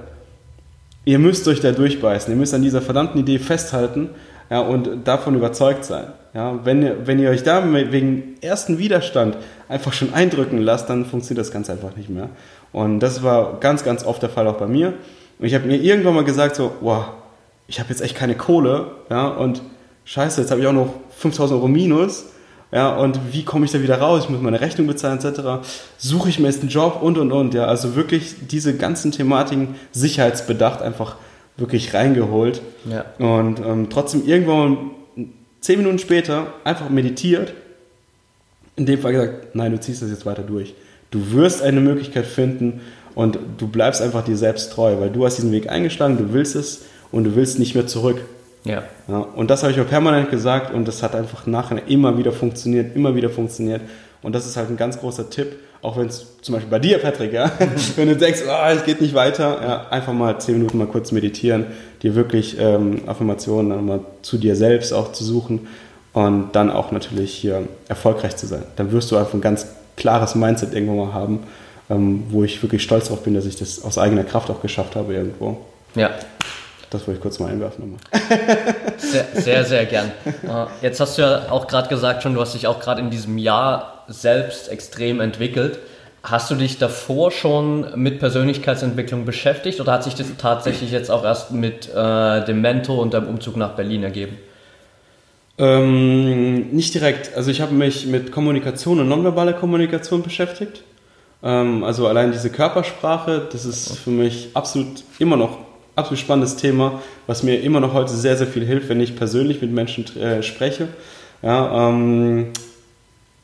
[1.05, 4.09] Ihr müsst euch da durchbeißen, ihr müsst an dieser verdammten Idee festhalten
[4.49, 6.07] ja, und davon überzeugt sein.
[6.33, 9.37] Ja, wenn, wenn ihr euch da wegen ersten Widerstand
[9.69, 12.29] einfach schon eindrücken lasst, dann funktioniert das ganz einfach nicht mehr.
[12.73, 14.93] Und das war ganz, ganz oft der Fall auch bei mir.
[15.39, 17.05] Und ich habe mir irgendwann mal gesagt, so, wow,
[17.67, 19.61] ich habe jetzt echt keine Kohle, ja, und
[20.05, 22.25] scheiße, jetzt habe ich auch noch 5000 Euro minus.
[22.71, 24.23] Ja, und wie komme ich da wieder raus?
[24.23, 25.65] Ich muss meine Rechnung bezahlen, etc.
[25.97, 27.53] Suche ich mir jetzt einen Job und und und.
[27.53, 31.15] Ja, also wirklich diese ganzen Thematiken sicherheitsbedacht einfach
[31.57, 32.61] wirklich reingeholt.
[32.89, 33.05] Ja.
[33.25, 34.91] Und ähm, trotzdem irgendwann
[35.61, 37.53] zehn Minuten später einfach meditiert.
[38.75, 40.75] In dem Fall gesagt, nein, du ziehst das jetzt weiter durch.
[41.11, 42.81] Du wirst eine Möglichkeit finden
[43.13, 46.55] und du bleibst einfach dir selbst treu, weil du hast diesen Weg eingeschlagen, du willst
[46.55, 48.21] es und du willst nicht mehr zurück.
[48.65, 48.83] Ja.
[49.07, 52.31] ja und das habe ich mir permanent gesagt und das hat einfach nachher immer wieder
[52.31, 53.81] funktioniert, immer wieder funktioniert.
[54.21, 56.97] Und das ist halt ein ganz großer Tipp, auch wenn es zum Beispiel bei dir,
[56.97, 57.51] Patrick, ja,
[57.95, 61.11] wenn du denkst, oh, es geht nicht weiter, ja, einfach mal zehn Minuten mal kurz
[61.11, 61.67] meditieren,
[62.01, 65.67] dir wirklich ähm, Affirmationen dann mal zu dir selbst auch zu suchen
[66.13, 68.63] und dann auch natürlich hier erfolgreich zu sein.
[68.77, 71.43] Dann wirst du einfach ein ganz klares Mindset irgendwo mal haben,
[71.89, 74.95] ähm, wo ich wirklich stolz darauf bin, dass ich das aus eigener Kraft auch geschafft
[74.95, 75.57] habe irgendwo.
[75.93, 76.11] Ja.
[76.95, 77.97] Das wollte ich kurz mal einwerfen.
[78.97, 80.11] Sehr, sehr, sehr gern.
[80.25, 83.09] Äh, jetzt hast du ja auch gerade gesagt schon, du hast dich auch gerade in
[83.09, 85.79] diesem Jahr selbst extrem entwickelt.
[86.23, 91.25] Hast du dich davor schon mit Persönlichkeitsentwicklung beschäftigt oder hat sich das tatsächlich jetzt auch
[91.25, 94.37] erst mit äh, dem Mentor und deinem Umzug nach Berlin ergeben?
[95.57, 97.35] Ähm, nicht direkt.
[97.35, 100.83] Also ich habe mich mit Kommunikation und nonverbaler Kommunikation beschäftigt.
[101.43, 107.01] Ähm, also allein diese Körpersprache, das ist für mich absolut immer noch absolut spannendes Thema,
[107.27, 110.43] was mir immer noch heute sehr, sehr viel hilft, wenn ich persönlich mit Menschen äh,
[110.43, 110.87] spreche.
[111.41, 112.47] Ja, ähm,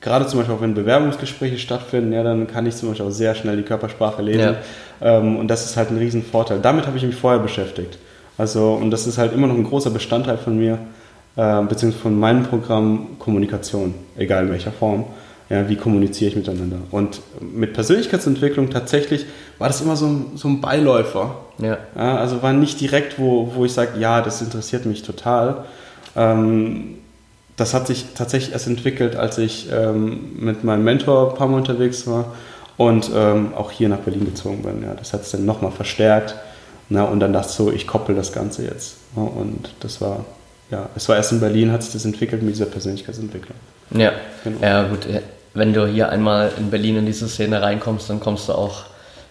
[0.02, 3.36] gerade zum Beispiel auch wenn Bewerbungsgespräche stattfinden, ja, dann kann ich zum Beispiel auch sehr
[3.36, 4.56] schnell die Körpersprache lesen.
[5.02, 5.18] Ja.
[5.20, 6.60] Ähm, und das ist halt ein Riesenvorteil.
[6.60, 7.98] Damit habe ich mich vorher beschäftigt.
[8.38, 10.80] Also, und das ist halt immer noch ein großer Bestandteil von mir,
[11.36, 15.06] äh, beziehungsweise von meinem Programm Kommunikation, egal in welcher Form.
[15.52, 16.78] Ja, wie kommuniziere ich miteinander?
[16.92, 19.26] Und mit Persönlichkeitsentwicklung tatsächlich
[19.60, 21.36] war das immer so ein, so ein Beiläufer.
[21.58, 21.78] Ja.
[21.94, 22.18] ja.
[22.18, 25.66] Also war nicht direkt, wo, wo ich sage, ja, das interessiert mich total.
[26.16, 26.96] Ähm,
[27.58, 31.58] das hat sich tatsächlich erst entwickelt, als ich ähm, mit meinem Mentor ein paar Mal
[31.58, 32.34] unterwegs war,
[32.78, 34.84] und ähm, auch hier nach Berlin gezogen bin.
[34.84, 36.36] Ja, das hat es dann nochmal verstärkt.
[36.90, 38.96] Na, und dann dachte ich so, ich koppel das Ganze jetzt.
[39.18, 40.26] Ja, und das war,
[40.72, 43.58] ja, es war erst in Berlin, hat sich das entwickelt mit dieser Persönlichkeitsentwicklung.
[43.92, 44.58] Ja, genau.
[44.62, 45.06] ja gut.
[45.54, 48.86] Wenn du hier einmal in Berlin in diese Szene reinkommst, dann kommst du auch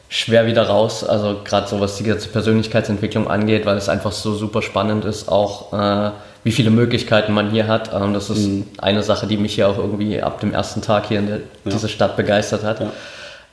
[0.08, 1.02] schwer wieder raus.
[1.04, 5.28] Also gerade so was die ganze Persönlichkeitsentwicklung angeht, weil es einfach so super spannend ist,
[5.28, 6.10] auch äh,
[6.44, 7.94] wie viele Möglichkeiten man hier hat.
[7.94, 8.66] Ähm, das ist mhm.
[8.78, 11.42] eine Sache, die mich hier auch irgendwie ab dem ersten Tag hier in der, ja.
[11.66, 12.80] dieser Stadt begeistert hat.
[12.80, 12.92] Ja.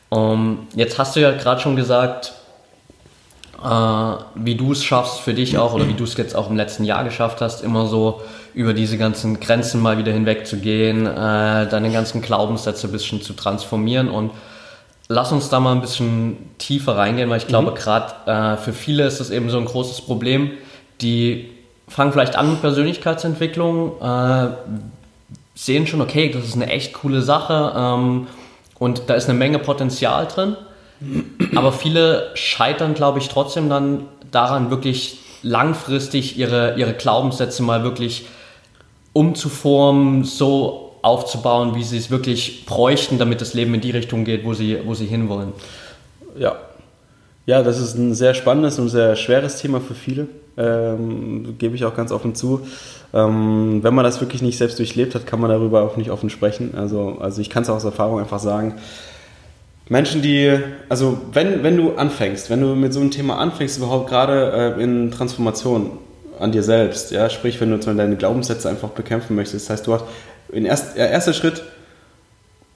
[0.10, 2.34] Um, jetzt hast du ja gerade schon gesagt,
[3.64, 3.68] äh,
[4.36, 6.86] wie du es schaffst für dich auch oder wie du es jetzt auch im letzten
[6.86, 8.22] Jahr geschafft hast, immer so
[8.58, 14.10] über diese ganzen Grenzen mal wieder hinwegzugehen, äh, deine ganzen Glaubenssätze ein bisschen zu transformieren
[14.10, 14.32] und
[15.08, 17.76] lass uns da mal ein bisschen tiefer reingehen, weil ich glaube, mhm.
[17.76, 20.50] gerade äh, für viele ist das eben so ein großes Problem,
[21.02, 21.52] die
[21.88, 24.48] fangen vielleicht an mit Persönlichkeitsentwicklung, äh,
[25.54, 28.26] sehen schon, okay, das ist eine echt coole Sache ähm,
[28.80, 30.58] und da ist eine Menge Potenzial drin.
[31.56, 38.26] Aber viele scheitern, glaube ich, trotzdem dann daran, wirklich langfristig ihre, ihre Glaubenssätze mal wirklich
[39.18, 44.46] umzuformen, so aufzubauen, wie sie es wirklich bräuchten, damit das Leben in die Richtung geht,
[44.46, 45.54] wo sie, wo sie hinwollen.
[46.38, 46.58] Ja.
[47.46, 50.28] Ja, das ist ein sehr spannendes und sehr schweres Thema für viele
[50.58, 52.62] ähm, gebe ich auch ganz offen zu.
[53.14, 56.30] Ähm, wenn man das wirklich nicht selbst durchlebt hat, kann man darüber auch nicht offen
[56.30, 56.74] sprechen.
[56.76, 58.76] Also, also ich kann es aus Erfahrung einfach sagen.
[59.90, 64.10] Menschen, die, also wenn, wenn du anfängst, wenn du mit so einem Thema anfängst, überhaupt
[64.10, 65.92] gerade äh, in Transformation
[66.40, 69.88] an dir selbst, ja, sprich, wenn du zum deine Glaubenssätze einfach bekämpfen möchtest, das heißt,
[69.88, 70.06] du hast,
[70.52, 71.64] in erst, erster Schritt,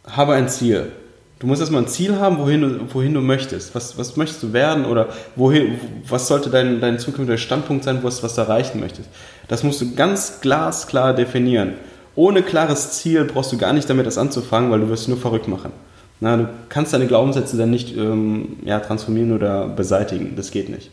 [0.07, 0.91] habe ein Ziel.
[1.39, 3.73] Du musst erstmal ein Ziel haben, wohin du, wohin du möchtest.
[3.73, 8.09] Was, was möchtest du werden oder wohin, was sollte dein, dein zukünftiger Standpunkt sein, wo
[8.09, 9.09] du was erreichen möchtest.
[9.47, 11.73] Das musst du ganz glasklar definieren.
[12.15, 15.47] Ohne klares Ziel brauchst du gar nicht damit das anzufangen, weil du wirst nur verrückt
[15.47, 15.71] machen.
[16.19, 20.35] Na, du kannst deine Glaubenssätze dann nicht ähm, ja, transformieren oder beseitigen.
[20.35, 20.91] Das geht nicht.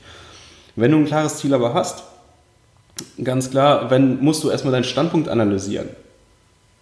[0.77, 2.05] Wenn du ein klares Ziel aber hast,
[3.23, 5.89] ganz klar, wenn, musst du erstmal deinen Standpunkt analysieren.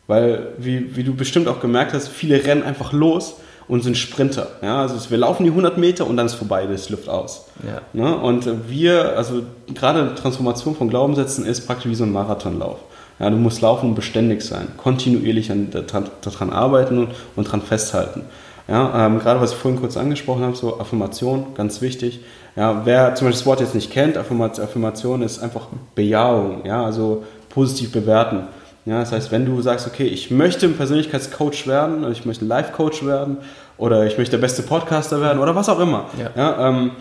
[0.07, 3.37] Weil, wie, wie du bestimmt auch gemerkt hast, viele rennen einfach los
[3.69, 4.49] und sind Sprinter.
[4.63, 7.47] Ja, also wir laufen die 100 Meter und dann ist vorbei, das Luft aus.
[7.67, 7.81] Ja.
[7.93, 8.17] Ne?
[8.17, 9.43] Und wir, also
[9.75, 12.79] gerade Transformation von Glaubenssätzen ist praktisch wie so ein Marathonlauf.
[13.19, 18.25] Ja, du musst laufen und beständig sein, kontinuierlich an, daran arbeiten und, und daran festhalten.
[18.69, 22.21] Ja, ähm, gerade was ich vorhin kurz angesprochen habe, so Affirmation, ganz wichtig.
[22.57, 27.25] Ja, wer zum Beispiel das Wort jetzt nicht kennt, Affirmation ist einfach Bejahung, ja, also
[27.51, 28.45] positiv bewerten.
[28.87, 32.45] Ja, das heißt, wenn du sagst, okay, ich möchte ein Persönlichkeitscoach werden, oder ich möchte
[32.45, 33.39] ein Life-Coach werden,
[33.77, 36.07] oder ich möchte der beste Podcaster werden, oder was auch immer.
[36.19, 36.31] Ja.
[36.35, 36.93] ja ähm,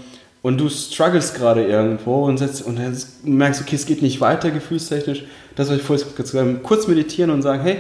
[0.42, 2.80] und du struggles gerade irgendwo und, setzt, und
[3.24, 5.24] merkst, okay, es geht nicht weiter gefühlstechnisch,
[5.56, 7.80] das, was ich vorhin gesagt habe, kurz meditieren und sagen, hey,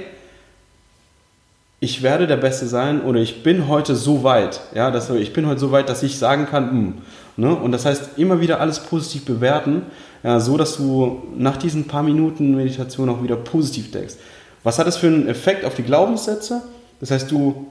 [1.79, 5.45] ich werde der Beste sein oder ich bin heute so weit, ja, dass, ich bin
[5.45, 6.93] heute so weit, dass ich sagen kann, mh, hm,
[7.37, 7.55] ne?
[7.55, 9.83] und das heißt, immer wieder alles positiv bewerten
[10.25, 14.15] ja, so dass du nach diesen paar Minuten Meditation auch wieder positiv denkst.
[14.63, 16.63] Was hat das für einen Effekt auf die Glaubenssätze?
[16.99, 17.67] Das heißt, du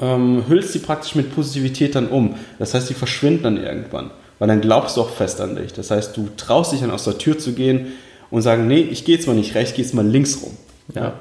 [0.00, 2.34] ähm, hüllst sie praktisch mit Positivität dann um.
[2.58, 5.72] Das heißt, die verschwinden dann irgendwann, weil dann glaubst du auch fest an dich.
[5.72, 7.92] Das heißt, du traust dich dann aus der Tür zu gehen
[8.32, 10.56] und sagen, nee, ich gehe jetzt mal nicht rechts, ich gehe jetzt mal links rum.
[10.92, 11.12] Ja.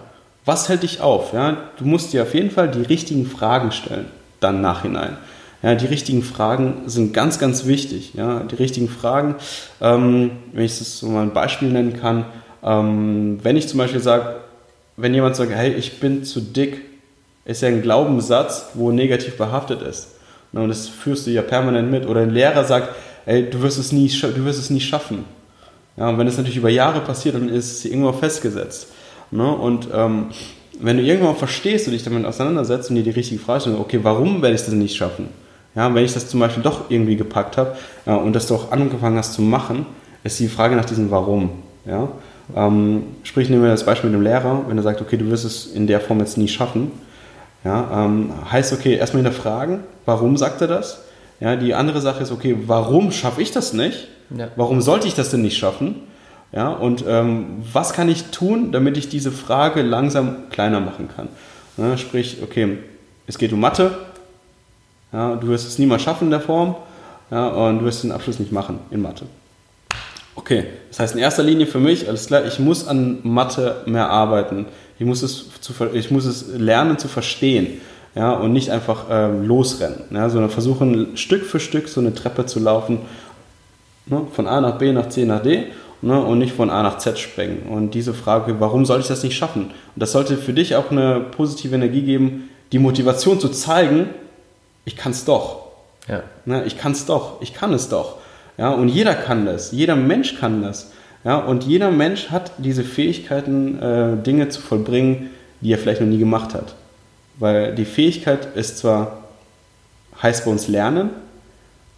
[0.46, 1.32] Was hält dich auf?
[1.32, 1.58] Ja?
[1.78, 4.08] Du musst dir auf jeden Fall die richtigen Fragen stellen,
[4.40, 5.18] dann nachhinein.
[5.64, 8.14] Ja, die richtigen Fragen sind ganz, ganz wichtig.
[8.16, 9.36] Ja, die richtigen Fragen,
[9.80, 12.26] ähm, wenn ich das so mal ein Beispiel nennen kann,
[12.64, 14.38] ähm, wenn ich zum Beispiel sage,
[14.98, 16.82] wenn jemand sagt, hey, ich bin zu dick,
[17.46, 20.10] ist ja ein Glaubenssatz, wo negativ behaftet ist.
[20.54, 22.06] Und das führst du ja permanent mit.
[22.08, 22.90] Oder ein Lehrer sagt,
[23.26, 25.26] ey, du wirst es nie, du wirst es nie schaffen.
[25.98, 28.88] Ja, und wenn es natürlich über Jahre passiert, dann ist es irgendwo festgesetzt.
[29.32, 29.50] Ne?
[29.50, 30.28] Und ähm,
[30.80, 34.00] wenn du irgendwann verstehst und dich damit auseinandersetzt und dir die richtige Frage stellst, okay,
[34.02, 35.30] warum werde ich das nicht schaffen?
[35.76, 39.18] Ja, wenn ich das zum Beispiel doch irgendwie gepackt habe äh, und das doch angefangen
[39.18, 39.86] hast zu machen,
[40.24, 41.52] ist die Frage nach diesem Warum.
[41.86, 42.10] Ja?
[42.56, 45.46] Ähm, sprich, nehmen wir das Beispiel mit dem Lehrer, wenn er sagt, okay, du wirst
[45.46, 46.92] es in der Form jetzt nie schaffen.
[47.64, 51.04] Ja, ähm, heißt, okay, erstmal hinterfragen, warum sagt er das?
[51.40, 54.08] Ja, die andere Sache ist, okay, warum schaffe ich das nicht?
[54.36, 54.48] Ja.
[54.56, 55.96] Warum sollte ich das denn nicht schaffen?
[56.52, 61.30] Ja, und ähm, was kann ich tun, damit ich diese Frage langsam kleiner machen kann?
[61.78, 62.80] Ja, sprich, okay,
[63.28, 63.92] es geht um Mathe,
[65.14, 66.76] ja, du wirst es niemals schaffen in der Form
[67.30, 69.26] ja, und du wirst den Abschluss nicht machen in Mathe.
[70.36, 74.10] Okay, das heißt in erster Linie für mich, alles klar, ich muss an Mathe mehr
[74.10, 74.66] arbeiten.
[74.98, 77.82] Ich muss es, zu, ich muss es lernen zu verstehen
[78.16, 82.46] ja, und nicht einfach ähm, losrennen, ja, sondern versuchen Stück für Stück so eine Treppe
[82.46, 83.00] zu laufen,
[84.06, 85.66] ne, von A nach B nach C nach D
[86.02, 87.64] ne, und nicht von A nach Z springen.
[87.70, 89.64] Und diese Frage, warum soll ich das nicht schaffen?
[89.64, 94.10] Und das sollte für dich auch eine positive Energie geben, die Motivation zu zeigen,
[94.86, 95.68] ich kann es doch.
[96.08, 96.24] Ja.
[96.46, 98.18] Ne, ich kann es doch, ich kann es doch.
[98.58, 100.92] Ja, und jeder kann das, jeder Mensch kann das.
[101.24, 105.30] Ja, und jeder Mensch hat diese Fähigkeiten, äh, Dinge zu vollbringen,
[105.62, 106.76] die er vielleicht noch nie gemacht hat.
[107.38, 109.20] Weil die Fähigkeit ist zwar,
[110.22, 111.12] heißt bei uns lernen,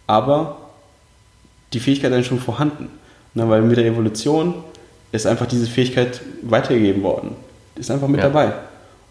[0.06, 0.58] aber
[1.72, 2.88] die Fähigkeit ist schon vorhanden.
[3.34, 4.54] Ne, weil mit der Evolution
[5.10, 7.34] ist einfach diese Fähigkeit weitergegeben worden.
[7.76, 8.28] Ist einfach mit Ja.
[8.28, 8.52] dabei.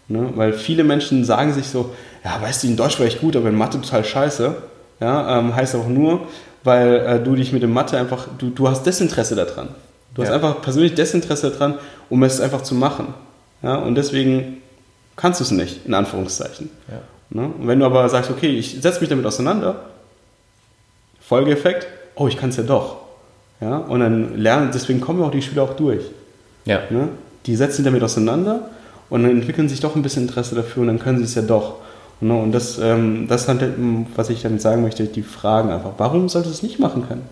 [0.08, 0.30] Ne?
[0.34, 3.48] Weil viele Menschen sagen sich so, ja, weißt du, in Deutsch war ich gut, aber
[3.48, 4.54] in Mathe total scheiße.
[5.00, 6.26] Ja, ähm, heißt auch nur,
[6.62, 9.68] weil äh, du dich mit dem Mathe einfach, du, du hast Desinteresse daran.
[10.14, 10.34] Du hast Ja.
[10.36, 11.74] einfach persönlich Desinteresse daran,
[12.08, 13.12] um es einfach zu machen.
[13.62, 14.58] Ja, und deswegen
[15.16, 16.70] kannst du es nicht, in Anführungszeichen.
[16.88, 17.40] Ja.
[17.40, 17.50] Ne?
[17.58, 19.76] Und wenn du aber sagst, okay, ich setze mich damit auseinander,
[21.20, 22.96] Folgeeffekt, oh, ich kann es ja doch.
[23.60, 26.02] Ja, und dann lernen, deswegen kommen ja auch die Schüler auch durch.
[26.66, 26.80] Ja.
[26.90, 27.08] Ne?
[27.46, 28.68] Die setzen sich damit auseinander
[29.14, 31.42] und dann entwickeln sich doch ein bisschen Interesse dafür und dann können sie es ja
[31.42, 31.76] doch.
[32.20, 32.36] Ne?
[32.36, 35.92] Und das, ähm, das ähm, was ich damit sagen möchte, die Fragen einfach.
[35.98, 37.22] Warum sollte es nicht machen können?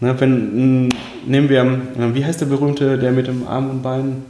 [0.00, 0.14] Ne?
[0.20, 0.88] Wenn,
[1.26, 4.26] nehmen wir, äh, wie heißt der berühmte, der mit dem Arm und Bein,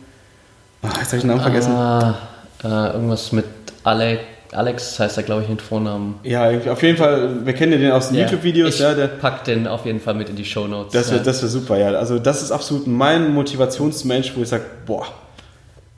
[0.83, 1.72] ah, jetzt habe ich den Namen vergessen.
[1.72, 2.18] Ah,
[2.62, 3.44] äh, irgendwas mit
[3.83, 4.20] Ale
[4.53, 6.20] Alex heißt er, glaube ich, mit Vornamen.
[6.22, 9.42] Ja, auf jeden Fall, wir kennen ja den aus den YouTube-Videos, Ich ja, der, pack
[9.42, 10.92] den auf jeden Fall mit in die Show Notes.
[10.92, 11.24] Das wäre ja.
[11.24, 11.88] das wär super, ja.
[11.88, 15.05] Also das ist absolut mein Motivationsmensch, wo ich sage, boah,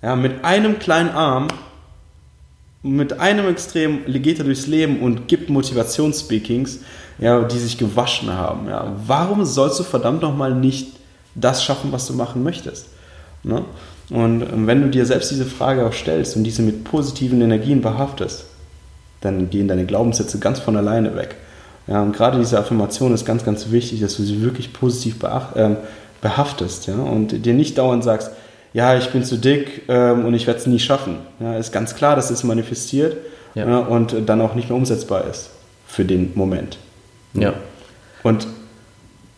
[0.02, 1.48] ja, mit einem kleinen Arm,
[2.82, 6.80] mit einem Extrem geht er durchs Leben und gibt Motivationsspeakings,
[7.18, 8.68] ja, die sich gewaschen haben.
[8.68, 8.96] Ja.
[9.06, 10.96] Warum sollst du verdammt nochmal nicht
[11.34, 12.86] das schaffen, was du machen möchtest?
[13.42, 13.64] Ne?
[14.08, 17.82] Und ähm, wenn du dir selbst diese Frage auch stellst und diese mit positiven Energien
[17.82, 18.46] behaftest,
[19.20, 21.36] dann gehen deine Glaubenssätze ganz von alleine weg.
[21.86, 25.54] Ja, und gerade diese Affirmation ist ganz, ganz wichtig, dass du sie wirklich positiv beacht,
[25.56, 25.76] ähm,
[26.20, 28.30] behaftest ja, und dir nicht dauernd sagst,
[28.72, 31.16] ja, ich bin zu dick ähm, und ich werde es nie schaffen.
[31.40, 33.16] Ja, ist ganz klar, dass es manifestiert
[33.54, 33.68] Ja.
[33.68, 33.78] ja.
[33.78, 35.50] und dann auch nicht mehr umsetzbar ist
[35.86, 36.78] für den Moment.
[37.34, 37.54] ja.
[38.22, 38.46] Und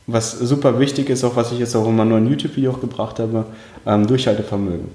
[0.09, 3.47] was super wichtig ist, auch was ich jetzt auch in meinem neuen YouTube-Video gebracht habe,
[3.87, 4.89] ähm, Durchhaltevermögen.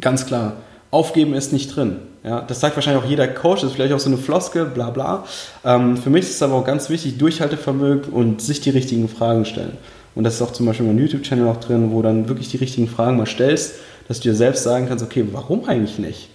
[0.00, 0.54] Ganz klar,
[0.90, 1.98] aufgeben ist nicht drin.
[2.24, 4.90] Ja, das sagt wahrscheinlich auch jeder Coach, das ist vielleicht auch so eine Floskel, bla
[4.90, 5.24] bla.
[5.64, 9.44] Ähm, für mich ist es aber auch ganz wichtig, Durchhaltevermögen und sich die richtigen Fragen
[9.44, 9.78] stellen.
[10.16, 12.48] Und das ist auch zum Beispiel in meinem YouTube-Channel auch drin, wo du dann wirklich
[12.48, 13.74] die richtigen Fragen mal stellst,
[14.08, 16.30] dass du dir selbst sagen kannst, okay, warum eigentlich nicht?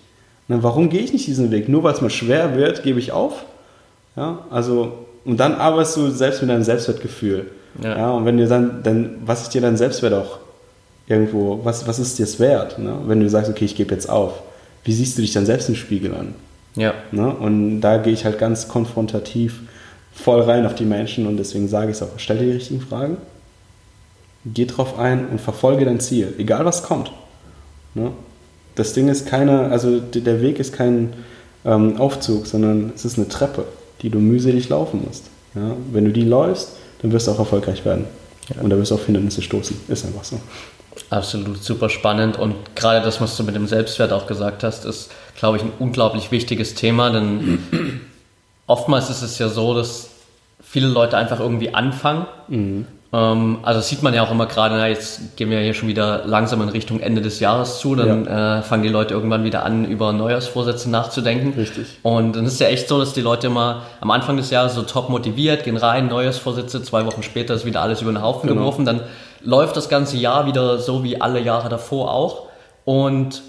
[0.47, 1.67] Ne, warum gehe ich nicht diesen Weg?
[1.67, 3.43] Nur weil es mal schwer wird, gebe ich auf?
[4.15, 7.47] Ja, also, und dann arbeitest du selbst mit deinem Selbstwertgefühl.
[7.81, 7.97] Ja.
[7.97, 8.11] Ja.
[8.11, 10.39] und wenn dir dann, dann, was ist dir dein Selbstwert auch
[11.07, 12.77] irgendwo, was, was ist dir es wert?
[12.77, 12.93] Ne?
[13.05, 14.41] Wenn du sagst, okay, ich gebe jetzt auf,
[14.83, 16.35] wie siehst du dich dann selbst im Spiegel an?
[16.75, 16.93] Ja.
[17.11, 17.33] Ne?
[17.33, 19.61] Und da gehe ich halt ganz konfrontativ
[20.13, 22.81] voll rein auf die Menschen und deswegen sage ich es auch, stell dir die richtigen
[22.81, 23.17] Fragen,
[24.45, 27.11] geh drauf ein und verfolge dein Ziel, egal was kommt.
[27.93, 28.11] Ne?
[28.75, 31.13] Das Ding ist keine, also der Weg ist kein
[31.65, 33.65] ähm, Aufzug, sondern es ist eine Treppe,
[34.01, 35.25] die du mühselig laufen musst.
[35.55, 35.75] Ja?
[35.91, 38.05] Wenn du die läufst, dann wirst du auch erfolgreich werden.
[38.61, 39.79] Und da wirst du auf Hindernisse stoßen.
[39.87, 40.39] Ist einfach so.
[41.09, 45.09] Absolut super spannend und gerade das, was du mit dem Selbstwert auch gesagt hast, ist,
[45.37, 48.01] glaube ich, ein unglaublich wichtiges Thema, denn
[48.67, 50.09] oftmals ist es ja so, dass
[50.61, 52.25] viele Leute einfach irgendwie anfangen.
[52.49, 55.89] Ähm, also das sieht man ja auch immer gerade, na, jetzt gehen wir hier schon
[55.89, 59.65] wieder langsam in Richtung Ende des Jahres zu, dann äh, fangen die Leute irgendwann wieder
[59.65, 61.53] an, über Neujahrsvorsätze nachzudenken.
[61.59, 61.99] Richtig.
[62.03, 64.75] Und dann ist es ja echt so, dass die Leute immer am Anfang des Jahres
[64.75, 68.47] so top motiviert, gehen rein, Neujahrsvorsätze, zwei Wochen später ist wieder alles über den Haufen
[68.47, 68.61] Genau.
[68.61, 69.01] geworfen, dann
[69.41, 72.43] läuft das ganze Jahr wieder so wie alle Jahre davor auch.
[72.85, 73.41] Und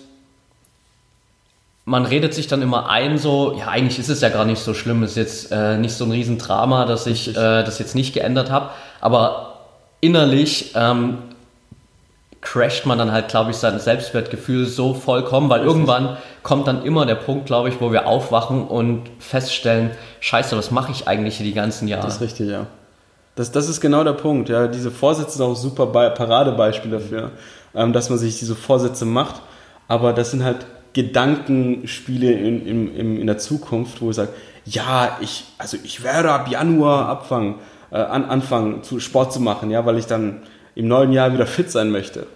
[1.84, 4.74] man redet sich dann immer ein, so, ja, eigentlich ist es ja gar nicht so
[4.74, 8.50] schlimm, ist jetzt äh, nicht so ein Riesendrama, dass ich äh, das jetzt nicht geändert
[8.50, 8.70] habe.
[9.00, 9.51] Aber
[10.02, 11.18] innerlich ähm,
[12.42, 17.06] crasht man dann halt, glaube ich, sein Selbstwertgefühl so vollkommen, weil irgendwann kommt dann immer
[17.06, 21.46] der Punkt, glaube ich, wo wir aufwachen und feststellen, scheiße, was mache ich eigentlich hier
[21.46, 22.04] die ganzen Jahre?
[22.04, 22.66] Das ist richtig, ja.
[23.36, 24.48] Das, das ist genau der Punkt.
[24.48, 24.66] Ja.
[24.66, 27.30] Diese Vorsätze sind auch ein super Be Paradebeispiel dafür,
[27.74, 29.36] ähm, dass man sich diese Vorsätze macht.
[29.88, 34.30] Aber das sind halt Gedankenspiele in, in, in, in der Zukunft, wo ich sage,
[34.64, 37.54] ja, ich, also ich werde ab Januar abfangen,
[37.92, 40.42] äh, an, anfangen, zu Sport zu machen, ja, weil ich dann
[40.74, 42.26] im neuen Jahr wieder fit sein möchte.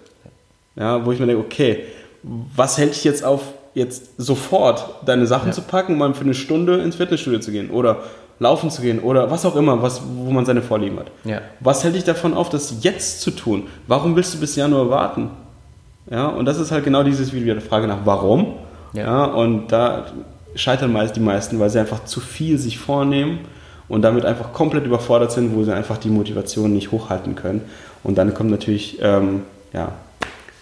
[0.77, 1.85] Ja, wo ich mir denke, okay,
[2.23, 3.43] was hält dich jetzt auf,
[3.73, 8.01] jetzt sofort deine Sachen zu packen, mal für eine Stunde ins Fitnessstudio zu gehen oder
[8.39, 11.11] laufen zu gehen oder was auch immer, was, wo man seine Vorlieben hat.
[11.25, 11.41] Ja.
[11.61, 13.69] Was hält dich davon auf, das jetzt zu tun?
[13.87, 15.31] Warum willst du bis Januar warten?
[16.11, 18.57] Ja, und das ist halt genau dieses wieder die Frage nach warum.
[18.93, 19.05] Ja.
[19.05, 19.25] Ja.
[19.25, 20.07] und da
[20.55, 23.41] scheitern meist die meisten, weil sie einfach zu viel sich vornehmen
[23.89, 27.63] und damit einfach komplett überfordert sind, wo sie einfach die Motivation nicht hochhalten können.
[28.03, 29.93] Und dann kommt natürlich ähm, ja,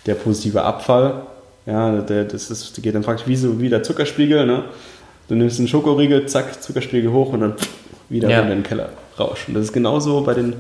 [0.06, 1.22] der positive Abfall.
[1.66, 4.46] Ja, der, das ist, geht dann praktisch wie, so, wie der Zuckerspiegel.
[4.46, 4.64] Ne?
[5.28, 7.54] Du nimmst einen Schokoriegel, zack, Zuckerspiegel hoch und dann
[8.10, 8.40] wieder ja.
[8.40, 9.54] in den Keller rauschen.
[9.54, 10.54] Das ist genauso bei den,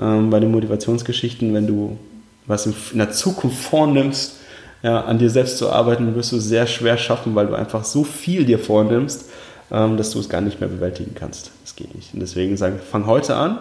[0.00, 1.98] ähm, bei den Motivationsgeschichten, wenn du
[2.46, 4.36] was in, der Zukunft vornimmst,
[4.82, 8.02] ja, an dir selbst zu arbeiten, wirst du sehr schwer schaffen, weil du einfach so
[8.02, 9.29] viel dir vornimmst,
[9.70, 11.52] dass du es gar nicht mehr bewältigen kannst.
[11.62, 12.12] Das geht nicht.
[12.12, 13.58] Und deswegen sagen, fang heute an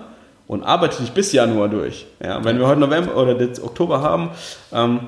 [0.47, 2.07] und arbeite dich bis Januar durch.
[2.23, 4.31] Ja, wenn wir heute November oder Oktober haben,
[4.73, 5.01] ähm,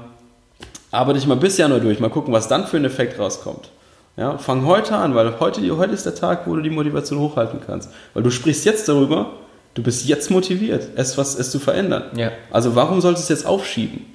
[0.91, 3.71] arbeite dich mal bis Januar durch, mal gucken, was dann für ein Effekt rauskommt.
[4.17, 7.59] Ja, fang heute an, weil heute, heute ist der Tag, wo du die Motivation hochhalten
[7.65, 7.89] kannst.
[8.13, 9.31] Weil du sprichst jetzt darüber,
[9.73, 12.03] du bist jetzt motiviert, es, was, es zu verändern.
[12.15, 12.31] Ja.
[12.51, 14.05] Also warum solltest du es jetzt aufschieben?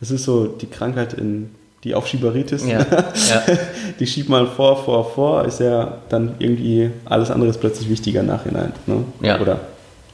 [0.00, 1.54] Das ist so die Krankheit in
[1.84, 2.66] die Aufschieberitis.
[2.66, 2.80] Ja.
[2.80, 3.42] ja.
[3.98, 8.20] Die schiebt mal vor, vor, vor, ist ja dann irgendwie alles andere ist plötzlich wichtiger
[8.20, 8.72] im Nachhinein.
[8.86, 9.04] Ne?
[9.20, 9.40] Ja.
[9.40, 9.60] Oder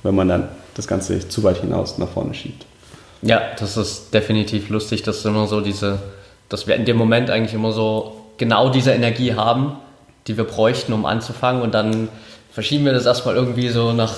[0.03, 2.65] wenn man dann das Ganze zu weit hinaus nach vorne schiebt.
[3.23, 5.99] Ja, das ist definitiv lustig, dass immer so diese,
[6.49, 9.73] dass wir in dem Moment eigentlich immer so genau diese Energie haben,
[10.29, 12.09] die wir bräuchten, um anzufangen und dann
[12.53, 14.15] verschieben wir das erstmal irgendwie so nach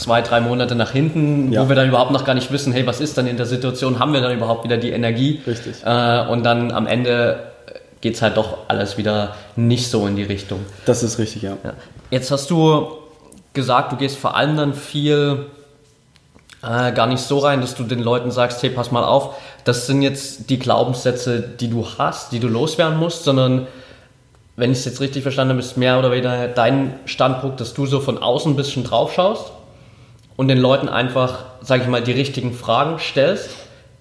[0.00, 1.62] zwei, drei Monate nach hinten, ja.
[1.62, 3.98] wo wir dann überhaupt noch gar nicht wissen, hey, was ist dann in der Situation,
[3.98, 5.40] haben wir dann überhaupt wieder die Energie?
[5.46, 5.76] Richtig.
[5.84, 7.50] Äh, und dann am Ende
[8.00, 10.60] geht es halt doch alles wieder nicht so in die Richtung.
[10.86, 11.58] Das ist richtig, ja.
[11.62, 11.74] ja.
[12.10, 12.88] Jetzt hast du
[13.52, 15.46] gesagt, du gehst vor allem dann viel
[16.62, 19.34] äh, gar nicht so rein, dass du den Leuten sagst, hey, pass mal auf,
[19.64, 23.66] das sind jetzt die Glaubenssätze, die du hast, die du loswerden musst, sondern
[24.56, 27.86] wenn ich es jetzt richtig verstanden habe, ist mehr oder weniger dein Standpunkt, dass du
[27.86, 29.52] so von außen ein bisschen drauf schaust
[30.40, 33.50] und den Leuten einfach, sage ich mal, die richtigen Fragen stellst,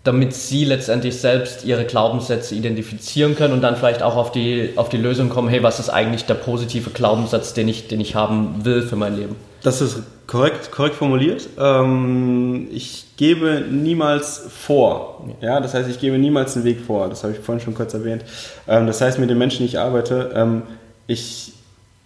[0.06, 4.88] damit sie letztendlich selbst ihre Glaubenssätze identifizieren können und dann vielleicht auch auf die, auf
[4.88, 8.64] die Lösung kommen, hey, was ist eigentlich der positive Glaubenssatz, den ich, den ich haben
[8.64, 9.36] will für mein Leben?
[9.64, 11.46] Das ist korrekt, korrekt formuliert.
[11.60, 15.28] Ähm, ich gebe niemals vor.
[15.42, 17.10] Ja, das heißt, ich gebe niemals einen Weg vor.
[17.10, 18.24] Das habe ich vorhin schon kurz erwähnt.
[18.66, 20.62] Ähm, das heißt, mit den Menschen, die ich arbeite, ähm,
[21.06, 21.52] ich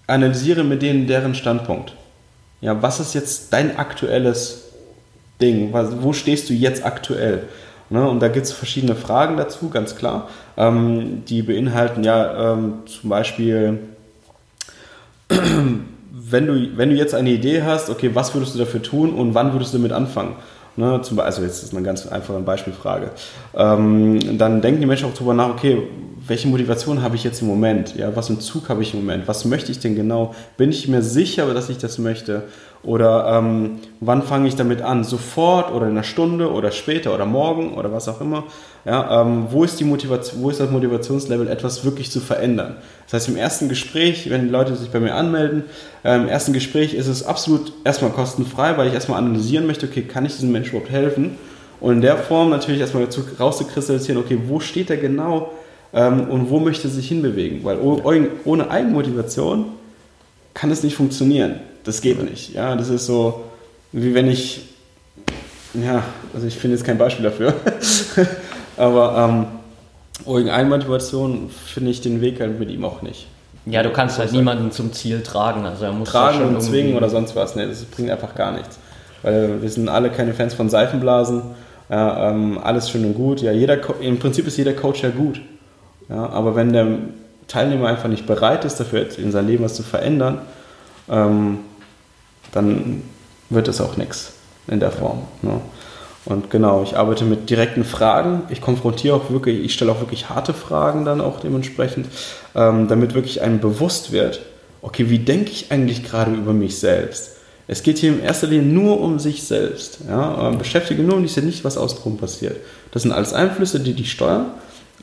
[0.07, 1.93] analysiere mit denen deren Standpunkt
[2.63, 4.69] ja, was ist jetzt dein aktuelles
[5.41, 5.73] Ding?
[5.73, 7.43] Wo stehst du jetzt aktuell?
[7.89, 10.29] Ne, und da gibt es verschiedene Fragen dazu, ganz klar.
[10.55, 13.79] Ähm, die beinhalten ja ähm, zum Beispiel,
[15.29, 19.35] wenn du, wenn du jetzt eine Idee hast, okay, was würdest du dafür tun und
[19.35, 20.37] wann würdest du damit anfangen?
[20.75, 23.11] Ne, zum, also jetzt ist eine ganz einfache Beispielfrage.
[23.55, 25.87] Ähm, dann denken die Menschen auch darüber nach, okay,
[26.25, 27.95] welche Motivation habe ich jetzt im Moment?
[27.95, 29.27] Ja, was im Zug habe ich im Moment?
[29.27, 30.33] Was möchte ich denn genau?
[30.57, 32.43] Bin ich mir sicher, dass ich das möchte?
[32.83, 35.03] Oder ähm, wann fange ich damit an?
[35.03, 38.43] Sofort oder in einer Stunde oder später oder morgen oder was auch immer?
[38.85, 42.75] Ja, ähm, wo ist die Motivation, wo ist das Motivationslevel, etwas wirklich zu verändern?
[43.05, 45.63] Das heißt, im ersten Gespräch, wenn die Leute sich bei mir anmelden,
[46.03, 50.01] äh, im ersten Gespräch ist es absolut erstmal kostenfrei, weil ich erstmal analysieren möchte, okay,
[50.01, 51.37] kann ich diesem Menschen überhaupt helfen?
[51.79, 53.07] Und in der Form natürlich erstmal
[53.39, 55.51] rauszukristallisieren, okay, wo steht er genau?
[55.93, 57.63] ähm, und wo möchte sich hinbewegen.
[57.63, 59.65] Weil ohne Eigenmotivation
[60.53, 61.59] kann es nicht funktionieren.
[61.83, 62.53] Das geht nicht.
[62.53, 63.43] Ja, das ist so,
[63.91, 64.61] wie wenn ich,
[65.73, 66.03] ja,
[66.33, 67.53] also ich finde jetzt kein Beispiel dafür,
[68.77, 69.45] aber ähm,
[70.25, 73.27] ohne Eigenmotivation finde ich den Weg halt mit ihm auch nicht.
[73.65, 75.65] Ja, du kannst halt niemanden zum Ziel tragen.
[75.65, 77.55] Also er muss tragen und zwingen oder sonst was.
[77.55, 78.77] Nee, das bringt einfach gar nichts.
[79.21, 81.41] Weil wir sind alle keine Fans von Seifenblasen.
[81.89, 83.41] Ja, ähm, alles schön und gut.
[83.41, 85.41] Ja, jeder, Im Prinzip ist jeder Coach ja gut.
[86.09, 86.87] Ja, aber wenn der
[87.47, 90.39] Teilnehmer einfach nicht bereit ist, dafür in sein Leben was zu verändern,
[91.09, 91.59] ähm,
[92.53, 93.01] dann
[93.49, 94.33] wird es auch nichts
[94.67, 95.23] in der Form.
[95.41, 95.59] Ne?
[96.25, 98.43] Und genau, ich arbeite mit direkten Fragen.
[98.49, 102.07] Ich konfrontiere auch wirklich, ich stelle auch wirklich harte Fragen dann auch dementsprechend,
[102.55, 104.41] ähm, damit wirklich einem bewusst wird,
[104.81, 107.37] okay, wie denke ich eigentlich gerade über mich selbst?
[107.67, 109.99] Es geht hier in erster Linie nur um sich selbst.
[110.07, 110.49] Ja?
[110.49, 112.57] Ähm, beschäftige nur um dich nicht, was außenrum passiert.
[112.91, 114.45] Das sind alles Einflüsse, die dich steuern,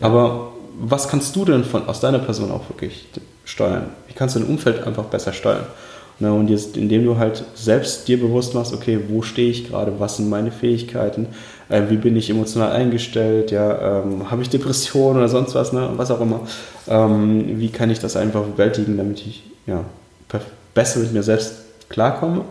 [0.00, 0.06] ja.
[0.06, 3.06] aber was kannst du denn von, aus deiner Person auch wirklich
[3.44, 3.90] steuern?
[4.08, 5.66] Wie kannst du dein Umfeld einfach besser steuern?
[6.20, 9.98] Ne, und jetzt, indem du halt selbst dir bewusst machst, okay, wo stehe ich gerade,
[9.98, 11.28] was sind meine Fähigkeiten,
[11.70, 15.88] äh, wie bin ich emotional eingestellt, ja, ähm, habe ich Depressionen oder sonst was, ne,
[15.96, 16.40] was auch immer.
[16.86, 19.82] Ähm, wie kann ich das einfach bewältigen, damit ich ja,
[20.74, 21.54] besser mit mir selbst
[21.88, 22.44] klarkomme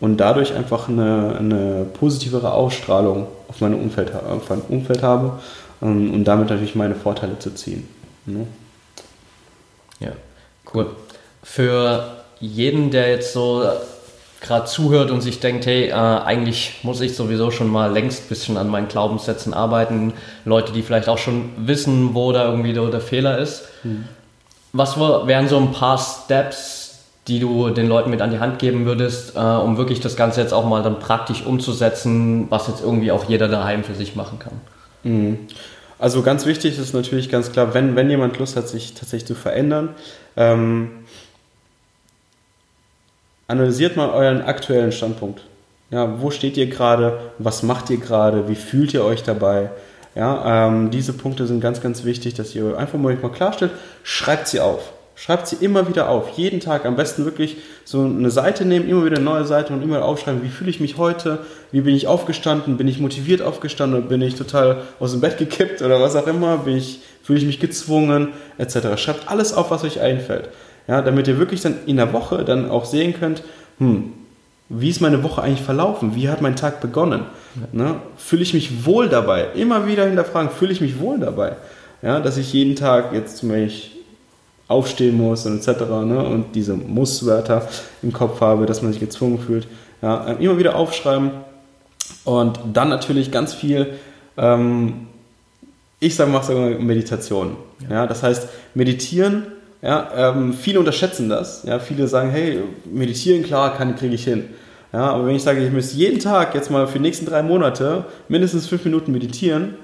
[0.00, 5.38] und dadurch einfach eine, eine positivere Ausstrahlung auf mein Umfeld, auf mein Umfeld habe
[5.82, 7.86] ähm, und damit natürlich meine Vorteile zu ziehen.
[8.24, 8.46] Ne?
[10.00, 10.12] Ja,
[10.72, 10.86] cool.
[11.42, 13.64] Für jeden, der jetzt so
[14.40, 18.28] gerade zuhört und sich denkt, hey, äh, eigentlich muss ich sowieso schon mal längst ein
[18.28, 20.12] bisschen an meinen Glaubenssätzen arbeiten,
[20.44, 23.64] Leute, die vielleicht auch schon wissen, wo da irgendwie der, der Fehler ist.
[23.84, 24.04] Mhm.
[24.72, 28.84] Was wären so ein paar Steps, die du den Leuten mit an die Hand geben
[28.84, 33.12] würdest, äh, um wirklich das Ganze jetzt auch mal dann praktisch umzusetzen, was jetzt irgendwie
[33.12, 34.60] auch jeder daheim für sich machen kann?
[35.04, 35.38] Mhm.
[36.00, 39.34] Also ganz wichtig ist natürlich ganz klar, wenn, wenn jemand Lust hat, sich tatsächlich zu
[39.36, 39.90] verändern,
[40.36, 40.90] ähm,
[43.48, 45.42] analysiert mal euren aktuellen Standpunkt.
[45.90, 47.18] Ja, wo steht ihr gerade?
[47.38, 48.48] Was macht ihr gerade?
[48.48, 49.70] Wie fühlt ihr euch dabei?
[50.14, 53.72] Ja, ähm, diese Punkte sind ganz, ganz wichtig, dass ihr einfach mal, mal klarstellt.
[54.02, 54.92] Schreibt sie auf.
[55.14, 56.30] Schreibt sie immer wieder auf.
[56.36, 59.82] Jeden Tag am besten wirklich so eine Seite nehmen, immer wieder eine neue Seite und
[59.82, 61.40] immer aufschreiben, wie fühle ich mich heute?
[61.70, 62.76] Wie bin ich aufgestanden?
[62.76, 64.08] Bin ich motiviert aufgestanden?
[64.08, 66.58] Bin ich total aus dem Bett gekippt oder was auch immer?
[66.58, 68.28] Bin ich, fühle ich mich gezwungen?
[68.58, 68.78] Etc.
[68.96, 70.48] Schreibt alles auf, was euch einfällt.
[70.88, 73.42] Ja, damit ihr wirklich dann in der Woche dann auch sehen könnt,
[73.78, 74.12] hm,
[74.68, 76.14] wie ist meine Woche eigentlich verlaufen?
[76.14, 77.24] Wie hat mein Tag begonnen?
[77.72, 77.96] Ne?
[78.16, 79.48] Fühle ich mich wohl dabei?
[79.54, 81.56] Immer wieder hinterfragen, fühle ich mich wohl dabei?
[82.00, 83.92] Ja, dass ich jeden Tag jetzt zum Beispiel
[84.72, 85.80] aufstehen muss und etc.
[86.04, 86.24] Ne?
[86.24, 87.68] Und diese Muss-Wörter
[88.02, 89.68] im Kopf habe, dass man sich gezwungen fühlt.
[90.00, 91.30] Ja, immer wieder aufschreiben
[92.24, 93.94] und dann natürlich ganz viel,
[94.36, 95.06] ähm,
[96.00, 97.56] ich sage mal sogar Meditation.
[97.88, 97.96] Ja.
[97.96, 98.06] ja.
[98.06, 99.46] das heißt, meditieren,
[99.82, 101.64] ja, ähm, viele unterschätzen das.
[101.64, 104.44] Ja, viele sagen, hey, meditieren, klar, kann, kriege ich hin.
[104.92, 107.42] Ja, aber wenn ich sage, ich muss jeden Tag jetzt mal für die nächsten drei
[107.42, 109.74] Monate mindestens fünf Minuten meditieren,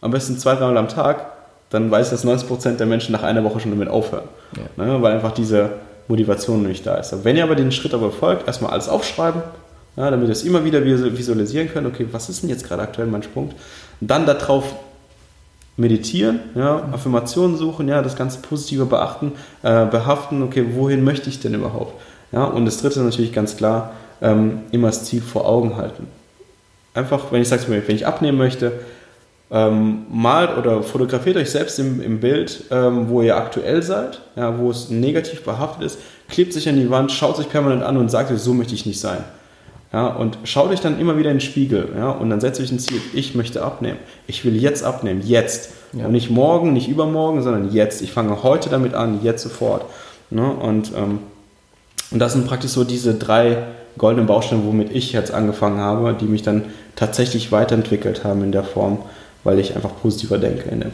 [0.00, 1.26] am besten zwei, dreimal am Tag,
[1.70, 4.28] dann weiß ich, dass 90% der Menschen nach einer Woche schon damit aufhören.
[4.56, 4.84] Ja.
[4.84, 5.70] Ne, weil einfach diese
[6.06, 7.24] Motivation nicht da ist.
[7.24, 9.42] wenn ihr aber den Schritt aber folgt, erstmal alles aufschreiben,
[9.96, 13.08] ja, damit ihr es immer wieder visualisieren könnt, okay, was ist denn jetzt gerade aktuell
[13.08, 13.54] mein Punkt?
[14.00, 14.74] Und dann darauf
[15.76, 21.40] meditieren, ja, Affirmationen suchen, ja, das ganze Positive beachten, äh, behaften, okay, wohin möchte ich
[21.40, 22.00] denn überhaupt?
[22.30, 26.06] Ja, und das dritte natürlich ganz klar, ähm, immer das Ziel vor Augen halten.
[26.94, 28.72] Einfach, wenn ich sage, wenn ich abnehmen möchte,
[29.50, 34.58] ähm, malt oder fotografiert euch selbst im, im Bild, ähm, wo ihr aktuell seid, ja,
[34.58, 35.98] wo es negativ behaftet ist,
[36.28, 38.86] klebt sich an die Wand, schaut sich permanent an und sagt euch, so möchte ich
[38.86, 39.24] nicht sein.
[39.92, 42.72] Ja, und schaut euch dann immer wieder in den Spiegel ja, und dann setzt euch
[42.72, 43.98] ein Ziel, ich möchte abnehmen.
[44.26, 45.70] Ich will jetzt abnehmen, jetzt.
[45.92, 46.06] Ja.
[46.06, 48.00] Und nicht morgen, nicht übermorgen, sondern jetzt.
[48.00, 49.84] Ich fange heute damit an, jetzt sofort.
[50.30, 50.50] Ne?
[50.50, 51.18] Und, ähm,
[52.10, 53.64] und das sind praktisch so diese drei
[53.98, 56.64] goldenen Bausteine, womit ich jetzt angefangen habe, die mich dann
[56.96, 59.00] tatsächlich weiterentwickelt haben in der Form
[59.44, 60.90] weil ich einfach positiver denke in der,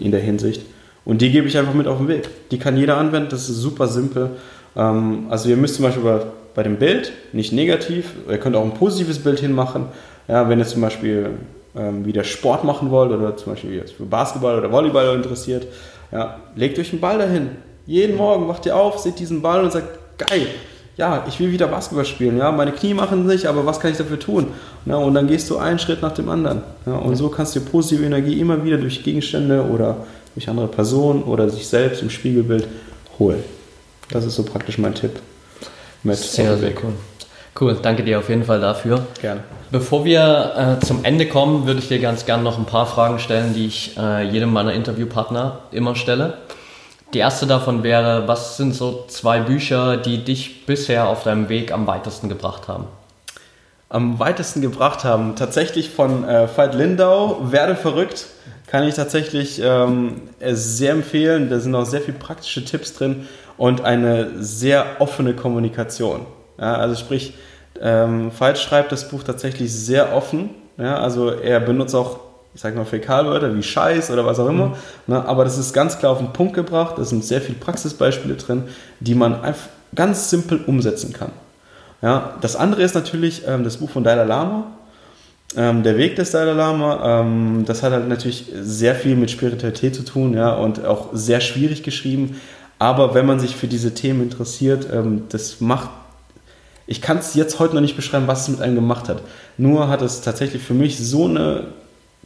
[0.00, 0.62] in der Hinsicht.
[1.04, 2.28] Und die gebe ich einfach mit auf den Weg.
[2.50, 4.30] Die kann jeder anwenden, das ist super simpel.
[4.76, 6.20] Ähm, also ihr müsst zum Beispiel bei,
[6.54, 9.86] bei dem Bild nicht negativ, ihr könnt auch ein positives Bild hinmachen.
[10.28, 11.30] Ja, wenn ihr zum Beispiel
[11.76, 15.66] ähm, wieder Sport machen wollt oder zum Beispiel für Basketball oder Volleyball interessiert,
[16.12, 17.50] ja, legt euch einen Ball dahin.
[17.86, 20.46] Jeden Morgen wacht ihr auf, seht diesen Ball und sagt, geil,
[20.96, 23.98] ja, ich will wieder Basketball spielen, ja, meine Knie machen sich, aber was kann ich
[23.98, 24.46] dafür tun?
[24.86, 26.62] Ja, und dann gehst du einen Schritt nach dem anderen.
[26.86, 31.24] Ja, und so kannst du positive Energie immer wieder durch Gegenstände oder durch andere Personen
[31.24, 32.68] oder sich selbst im Spiegelbild
[33.18, 33.42] holen.
[34.10, 35.12] Das ist so praktisch mein Tipp.
[36.04, 36.92] Mit sehr, sehr cool.
[37.58, 39.06] Cool, danke dir auf jeden Fall dafür.
[39.20, 39.42] Gerne.
[39.70, 43.18] Bevor wir äh, zum Ende kommen, würde ich dir ganz gerne noch ein paar Fragen
[43.18, 46.38] stellen, die ich äh, jedem meiner Interviewpartner immer stelle.
[47.14, 51.72] Die erste davon wäre, was sind so zwei Bücher, die dich bisher auf deinem Weg
[51.72, 52.86] am weitesten gebracht haben?
[53.88, 58.26] Am weitesten gebracht haben, tatsächlich von äh, Veit Lindau, Werde verrückt,
[58.66, 61.48] kann ich tatsächlich ähm, sehr empfehlen.
[61.48, 66.26] Da sind auch sehr viele praktische Tipps drin und eine sehr offene Kommunikation.
[66.58, 67.34] Ja, also sprich,
[67.80, 70.50] ähm, Veit schreibt das Buch tatsächlich sehr offen.
[70.78, 72.18] Ja, also er benutzt auch
[72.54, 74.66] ich sage mal Fäkalwörter wie Scheiß oder was auch immer.
[74.68, 74.74] Mhm.
[75.08, 76.94] Ne, aber das ist ganz klar auf den Punkt gebracht.
[76.96, 78.64] Da sind sehr viele Praxisbeispiele drin,
[79.00, 81.32] die man einfach ganz simpel umsetzen kann.
[82.00, 84.66] Ja, das andere ist natürlich ähm, das Buch von Dalai Lama.
[85.56, 89.94] Ähm, der Weg des Dalai Lama, ähm, das hat halt natürlich sehr viel mit Spiritualität
[89.94, 92.40] zu tun, ja, und auch sehr schwierig geschrieben.
[92.84, 95.88] Aber wenn man sich für diese Themen interessiert, ähm, das macht
[96.86, 99.22] ich kann es jetzt heute noch nicht beschreiben, was es mit einem gemacht hat.
[99.56, 101.68] Nur hat es tatsächlich für mich so eine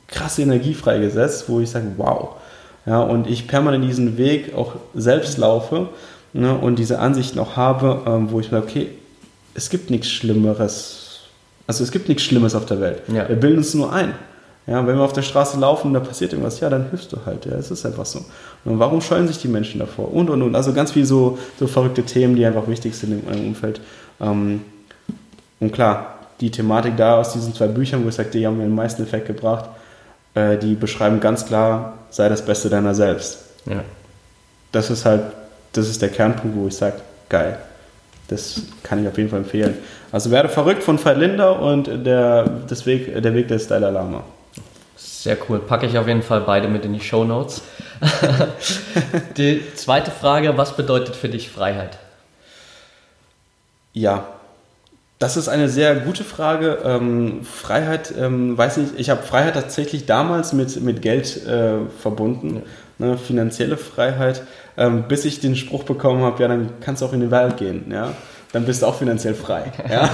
[0.09, 2.31] krasse Energie freigesetzt, wo ich sage, wow.
[2.87, 5.91] Ja, und ich permanent diesen Weg auch selbst laufe
[6.33, 8.89] ne, und diese Ansichten auch habe, ähm, wo ich sage, okay,
[9.55, 11.21] es gibt nichts Schlimmeres.
[11.67, 13.03] Also es gibt nichts Schlimmes auf der Welt.
[13.09, 13.29] Ja.
[13.29, 14.15] Wir bilden uns nur ein.
[14.69, 17.17] Ja, wenn wir auf der Straße laufen und da passiert irgendwas, ja, dann hilfst du
[17.25, 17.47] halt.
[17.47, 18.21] Ja, es ist einfach so.
[18.67, 20.13] Und warum scheuen sich die Menschen davor?
[20.13, 20.55] Und, und, und.
[20.55, 23.81] Also ganz viele so, so verrückte Themen, die einfach wichtig sind in meinem Umfeld.
[24.21, 24.61] Ähm,
[25.59, 28.65] und klar, die Thematik da aus diesen zwei Büchern, wo ich sage, die haben mir
[28.65, 29.71] den meisten Effekt gebracht,
[30.35, 33.45] äh, die beschreiben ganz klar, sei das Beste deiner selbst.
[33.65, 33.83] Ja.
[34.73, 35.23] Das ist halt,
[35.73, 36.97] das ist der Kernpunkt, wo ich sage,
[37.31, 37.59] geil.
[38.29, 39.79] Das kann ich auf jeden Fall empfehlen.
[40.13, 44.23] Also werde verrückt von Linder und der, das Weg, der Weg des Dalai Lama.
[45.19, 45.59] Sehr cool.
[45.59, 47.63] Packe ich auf jeden Fall beide mit in die Show Notes.
[49.37, 51.99] die zweite Frage, was bedeutet für dich Freiheit?
[53.93, 54.29] Ja,
[55.19, 56.79] das ist eine sehr gute Frage.
[56.85, 62.63] Ähm, Freiheit, ähm, weiß nicht, ich habe Freiheit tatsächlich damals mit, mit Geld äh, verbunden,
[63.01, 63.07] ja.
[63.07, 64.45] ne, finanzielle Freiheit,
[64.77, 67.57] ähm, bis ich den Spruch bekommen habe, ja, dann kannst du auch in die Welt
[67.57, 67.91] gehen.
[67.91, 68.15] Ja?
[68.53, 69.73] Dann bist du auch finanziell frei.
[69.91, 70.11] Ja?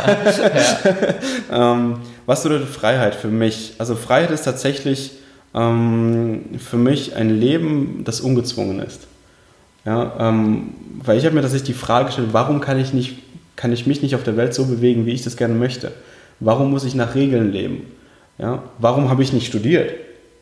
[1.53, 3.74] ähm, was bedeutet Freiheit für mich?
[3.78, 5.12] Also Freiheit ist tatsächlich
[5.55, 9.07] ähm, für mich ein Leben, das ungezwungen ist.
[9.85, 13.18] Ja, ähm, weil ich habe mir tatsächlich die Frage gestellt, warum kann ich, nicht,
[13.57, 15.93] kann ich mich nicht auf der Welt so bewegen, wie ich das gerne möchte?
[16.41, 17.82] Warum muss ich nach Regeln leben?
[18.39, 19.93] Ja, warum habe ich nicht studiert?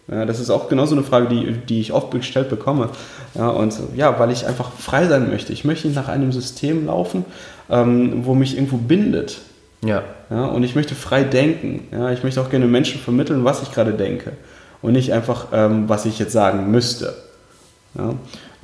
[0.08, 2.88] Ja, das ist auch genauso eine Frage, die, die ich oft gestellt bekomme.
[3.34, 5.52] Ja, und ja, weil ich einfach frei sein möchte.
[5.52, 7.24] Ich möchte nicht nach einem System laufen,
[7.70, 9.40] ähm, wo mich irgendwo bindet.
[9.84, 10.02] Ja.
[10.30, 10.46] ja.
[10.46, 11.88] Und ich möchte frei denken.
[11.92, 14.32] Ja, ich möchte auch gerne Menschen vermitteln, was ich gerade denke.
[14.80, 17.14] Und nicht einfach, ähm, was ich jetzt sagen müsste.
[17.96, 18.14] Ja.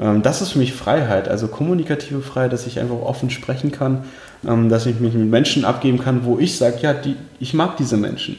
[0.00, 4.04] Ähm, das ist für mich Freiheit, also kommunikative Freiheit, dass ich einfach offen sprechen kann,
[4.46, 7.76] ähm, dass ich mich mit Menschen abgeben kann, wo ich sage, ja, die, ich mag
[7.76, 8.36] diese Menschen.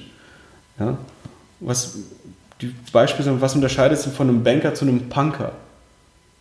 [0.80, 0.98] Ja.
[1.60, 1.98] Was,
[2.62, 5.54] die Beispiele, was unterscheidet sich von einem Banker zu einem Punker?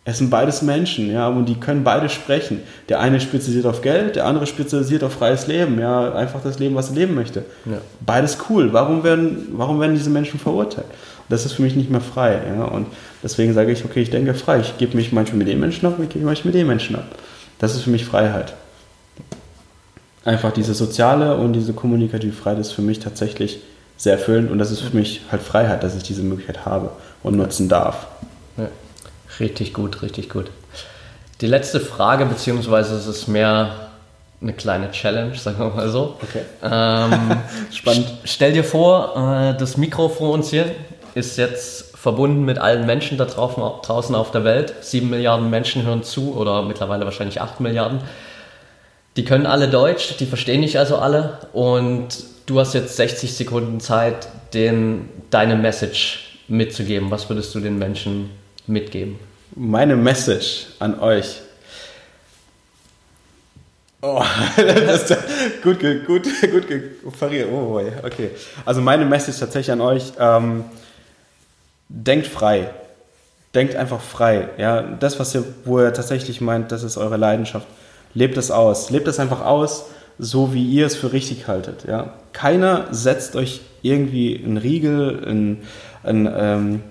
[0.05, 2.61] Es sind beides Menschen, ja, und die können beide sprechen.
[2.87, 6.73] Der eine spezialisiert auf Geld, der andere spezialisiert auf freies Leben, ja, einfach das Leben,
[6.73, 7.43] was er leben möchte.
[7.65, 7.77] Ja.
[8.05, 8.73] Beides cool.
[8.73, 10.87] Warum werden, warum werden diese Menschen verurteilt?
[11.27, 12.87] Das ist für mich nicht mehr frei, ja, und
[13.21, 14.61] deswegen sage ich, okay, ich denke frei.
[14.61, 16.95] Ich gebe mich manchmal mit den Menschen ab, ich gebe mich manchmal mit den Menschen
[16.95, 17.05] ab.
[17.59, 18.53] Das ist für mich Freiheit.
[20.25, 23.61] Einfach diese soziale und diese kommunikative Freiheit ist für mich tatsächlich
[23.99, 26.91] sehr erfüllend und das ist für mich halt Freiheit, dass ich diese Möglichkeit habe
[27.21, 28.07] und nutzen darf.
[28.57, 28.69] Ja.
[29.41, 30.49] Richtig gut, richtig gut.
[31.41, 33.89] Die letzte Frage, beziehungsweise es ist mehr
[34.41, 36.15] eine kleine Challenge, sagen wir mal so.
[36.23, 36.43] Okay.
[36.63, 37.37] Ähm,
[37.73, 38.07] Spannend.
[38.23, 40.65] Stell dir vor, äh, das Mikro vor uns hier
[41.13, 44.75] ist jetzt verbunden mit allen Menschen da draußen auf der Welt.
[44.79, 47.99] Sieben Milliarden Menschen hören zu oder mittlerweile wahrscheinlich acht Milliarden.
[49.17, 53.79] Die können alle Deutsch, die verstehen dich also alle und du hast jetzt 60 Sekunden
[53.79, 57.11] Zeit, den, deine Message mitzugeben.
[57.11, 58.31] Was würdest du den Menschen
[58.65, 59.19] mitgeben?
[59.55, 61.41] Meine Message an euch.
[64.01, 64.23] Oh,
[64.55, 65.17] das ist
[65.61, 66.23] gut, gut, gut,
[66.67, 66.73] gut.
[67.51, 68.31] Oh, okay.
[68.65, 70.63] Also meine Message tatsächlich an euch, ähm,
[71.89, 72.71] denkt frei.
[73.53, 74.49] Denkt einfach frei.
[74.57, 77.67] Ja, das, was ihr, wo ihr tatsächlich meint, das ist eure Leidenschaft.
[78.13, 78.89] Lebt es aus.
[78.89, 79.85] Lebt es einfach aus
[80.19, 81.85] so wie ihr es für richtig haltet.
[81.87, 82.13] Ja?
[82.33, 85.57] Keiner setzt euch irgendwie einen Riegel, ein,
[86.03, 86.81] ein, ähm,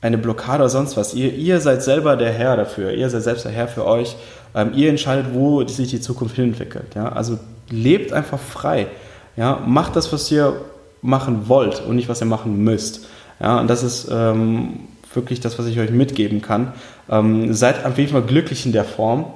[0.00, 1.12] eine Blockade oder sonst was.
[1.12, 2.92] Ihr, ihr seid selber der Herr dafür.
[2.92, 4.16] Ihr seid selbst der Herr für euch.
[4.54, 6.94] Ähm, ihr entscheidet, wo sich die Zukunft hinentwickelt.
[6.94, 7.10] Ja?
[7.10, 7.38] Also
[7.68, 8.86] lebt einfach frei.
[9.36, 9.62] Ja?
[9.66, 10.58] Macht das, was ihr
[11.02, 13.06] machen wollt und nicht, was ihr machen müsst.
[13.40, 13.60] Ja?
[13.60, 14.80] Und das ist ähm,
[15.12, 16.72] wirklich das, was ich euch mitgeben kann.
[17.10, 19.26] Ähm, seid auf jeden Fall glücklich in der Form.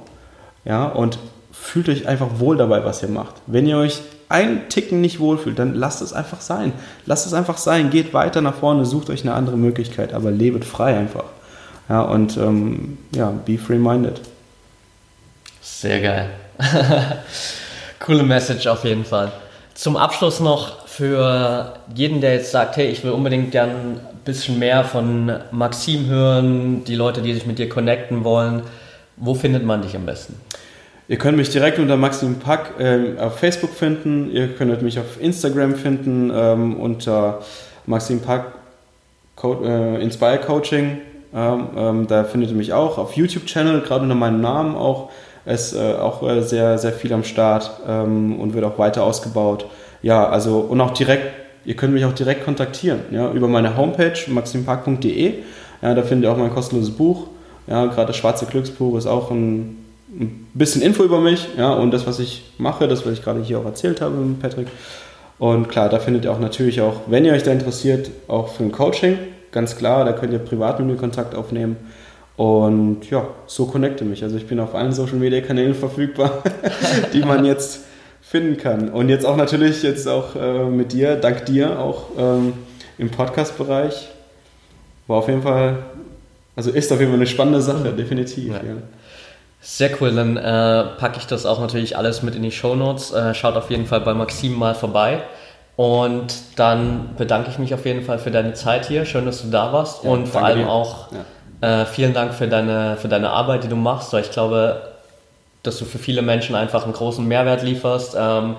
[0.64, 0.86] Ja?
[0.86, 1.18] Und
[1.62, 3.36] fühlt euch einfach wohl dabei, was ihr macht.
[3.46, 6.72] Wenn ihr euch einen Ticken nicht wohlfühlt, dann lasst es einfach sein.
[7.06, 7.90] Lasst es einfach sein.
[7.90, 11.24] Geht weiter nach vorne, sucht euch eine andere Möglichkeit, aber lebet frei einfach.
[11.88, 14.20] Ja, und ähm, ja, be free-minded.
[15.60, 16.30] Sehr geil.
[18.00, 19.30] Coole Message auf jeden Fall.
[19.74, 24.58] Zum Abschluss noch für jeden, der jetzt sagt, hey, ich will unbedingt gern ein bisschen
[24.58, 28.62] mehr von Maxim hören, die Leute, die sich mit dir connecten wollen.
[29.16, 30.34] Wo findet man dich am besten?
[31.08, 34.30] Ihr könnt mich direkt unter Maxim Pack ähm, auf Facebook finden.
[34.30, 37.40] Ihr könnt mich auf Instagram finden ähm, unter
[37.86, 38.52] Maxim Pack
[39.34, 40.98] Co äh, Inspire Coaching.
[41.34, 45.10] Ähm, ähm da findet ihr mich auch auf YouTube-Channel, gerade unter meinem Namen auch.
[45.44, 49.66] Ist äh, auch äh, sehr, sehr viel am Start ähm, und wird auch weiter ausgebaut.
[50.00, 51.32] Ja, also und auch direkt,
[51.64, 55.34] ihr könnt mich auch direkt kontaktieren, ja, über meine Homepage maximpark.de.
[55.82, 57.26] Ja, da findet ihr auch mein kostenloses Buch.
[57.66, 59.81] Ja, gerade das Schwarze Glücksbuch ist auch ein
[60.20, 63.42] ein bisschen Info über mich ja, und das, was ich mache, das, was ich gerade
[63.42, 64.68] hier auch erzählt habe mit Patrick.
[65.38, 68.62] Und klar, da findet ihr auch natürlich auch, wenn ihr euch da interessiert, auch für
[68.62, 69.18] ein Coaching,
[69.50, 71.76] ganz klar, da könnt ihr privat mit mir Kontakt aufnehmen.
[72.36, 74.22] Und ja, so connecte mich.
[74.22, 76.42] Also ich bin auf allen Social Media Kanälen verfügbar,
[77.12, 77.80] die man jetzt
[78.20, 78.88] finden kann.
[78.88, 82.54] Und jetzt auch natürlich jetzt auch äh, mit dir, dank dir auch ähm,
[82.98, 84.08] im Podcast-Bereich.
[85.06, 85.78] War auf jeden Fall,
[86.56, 88.48] also ist auf jeden Fall eine spannende Sache, definitiv.
[88.48, 88.54] Ja.
[88.54, 88.76] Ja.
[89.64, 93.12] Sehr cool, dann äh, packe ich das auch natürlich alles mit in die Show Notes.
[93.12, 95.22] Äh, schaut auf jeden Fall bei Maxim mal vorbei.
[95.76, 99.04] Und dann bedanke ich mich auf jeden Fall für deine Zeit hier.
[99.04, 100.02] Schön, dass du da warst.
[100.02, 100.68] Ja, und vor allem dir.
[100.68, 101.06] auch
[101.62, 101.82] ja.
[101.82, 104.12] äh, vielen Dank für deine, für deine Arbeit, die du machst.
[104.12, 104.82] Weil ich glaube,
[105.62, 108.16] dass du für viele Menschen einfach einen großen Mehrwert lieferst.
[108.18, 108.56] Ähm,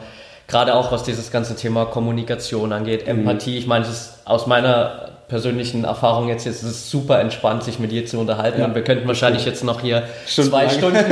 [0.47, 3.19] Gerade auch was dieses ganze Thema Kommunikation angeht, mhm.
[3.19, 3.57] Empathie.
[3.57, 7.79] Ich meine, es ist aus meiner persönlichen Erfahrung jetzt, jetzt ist es super entspannt, sich
[7.79, 8.59] mit dir zu unterhalten.
[8.59, 10.71] Ja, und wir könnten wahrscheinlich jetzt noch hier Stunden zwei lang.
[10.77, 11.03] Stunden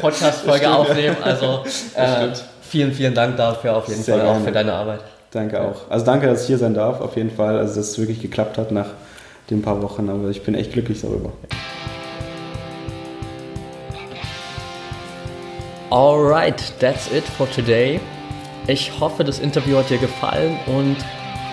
[0.00, 1.16] Podcast-Folge aufnehmen.
[1.22, 1.62] Also
[1.94, 4.40] äh, vielen, vielen Dank dafür auf jeden Sehr Fall gerne.
[4.40, 4.98] auch für deine Arbeit.
[5.30, 5.88] Danke auch.
[5.88, 7.56] Also danke, dass ich hier sein darf, auf jeden Fall.
[7.56, 8.88] Also dass es wirklich geklappt hat nach
[9.48, 10.10] den paar Wochen.
[10.10, 11.30] Aber ich bin echt glücklich darüber.
[15.90, 18.00] Alright, that's it for today.
[18.66, 20.96] Ich hoffe, das Interview hat dir gefallen und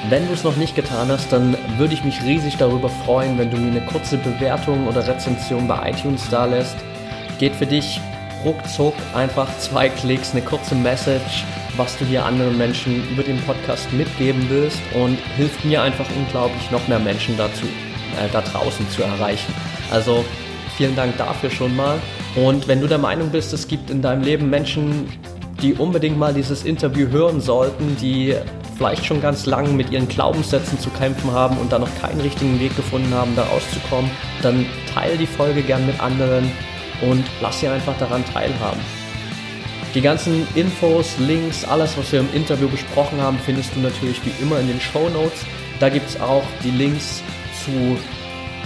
[0.10, 3.50] wenn du es noch nicht getan hast, dann würde ich mich riesig darüber freuen, wenn
[3.50, 6.76] du mir eine kurze Bewertung oder Rezension bei iTunes da lässt.
[7.40, 8.00] Geht für dich
[8.44, 11.44] ruckzuck einfach zwei Klicks, eine kurze Message,
[11.76, 16.70] was du hier anderen Menschen über den Podcast mitgeben willst und hilft mir einfach unglaublich,
[16.72, 19.54] noch mehr Menschen dazu, äh, da draußen zu erreichen.
[19.92, 20.24] Also
[20.78, 22.00] vielen Dank dafür schon mal.
[22.36, 25.08] Und wenn du der Meinung bist, es gibt in deinem Leben Menschen,
[25.62, 28.36] die unbedingt mal dieses Interview hören sollten, die
[28.78, 32.60] vielleicht schon ganz lange mit ihren Glaubenssätzen zu kämpfen haben und da noch keinen richtigen
[32.60, 36.52] Weg gefunden haben, da rauszukommen, dann teile die Folge gern mit anderen
[37.02, 38.80] und lass sie einfach daran teilhaben.
[39.94, 44.44] Die ganzen Infos, Links, alles, was wir im Interview besprochen haben, findest du natürlich wie
[44.44, 45.46] immer in den Show Notes.
[45.80, 47.24] Da gibt es auch die Links
[47.64, 47.98] zu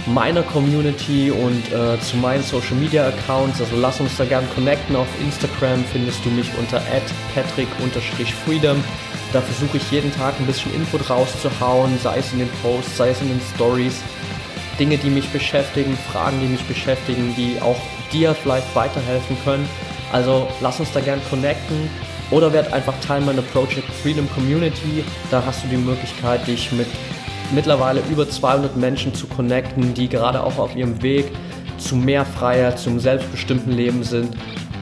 [0.06, 3.60] meiner Community und äh, zu meinen Social Media Accounts.
[3.60, 4.96] Also lass uns da gern connecten.
[4.96, 6.82] Auf Instagram findest du mich unter
[7.34, 8.82] patrick-freedom.
[9.32, 13.10] Da versuche ich jeden Tag ein bisschen Input rauszuhauen, sei es in den Posts, sei
[13.10, 14.02] es in den Stories.
[14.78, 17.80] Dinge, die mich beschäftigen, Fragen, die mich beschäftigen, die auch
[18.12, 19.68] dir vielleicht weiterhelfen können.
[20.12, 21.88] Also lass uns da gern connecten
[22.30, 25.04] oder werd einfach Teil meiner Project Freedom Community.
[25.30, 26.88] Da hast du die Möglichkeit, dich mit
[27.52, 31.26] mittlerweile über 200 Menschen zu connecten, die gerade auch auf ihrem Weg
[31.78, 34.36] zu mehr Freiheit, zum selbstbestimmten Leben sind.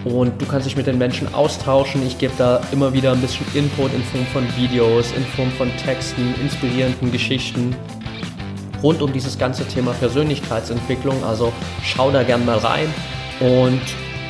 [0.05, 2.07] Und du kannst dich mit den Menschen austauschen.
[2.07, 5.71] Ich gebe da immer wieder ein bisschen Input in Form von Videos, in Form von
[5.77, 7.75] Texten, inspirierenden Geschichten
[8.83, 11.23] rund um dieses ganze Thema Persönlichkeitsentwicklung.
[11.25, 11.53] Also
[11.83, 12.93] schau da gern mal rein.
[13.41, 13.81] Und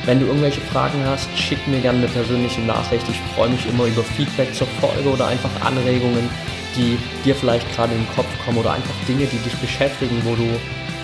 [0.05, 3.05] wenn du irgendwelche Fragen hast, schick mir gerne eine persönliche Nachricht.
[3.09, 6.29] Ich freue mich immer über Feedback zur Folge oder einfach Anregungen
[6.75, 10.35] die dir vielleicht gerade in den Kopf kommen oder einfach Dinge, die dich beschäftigen, wo
[10.35, 10.47] du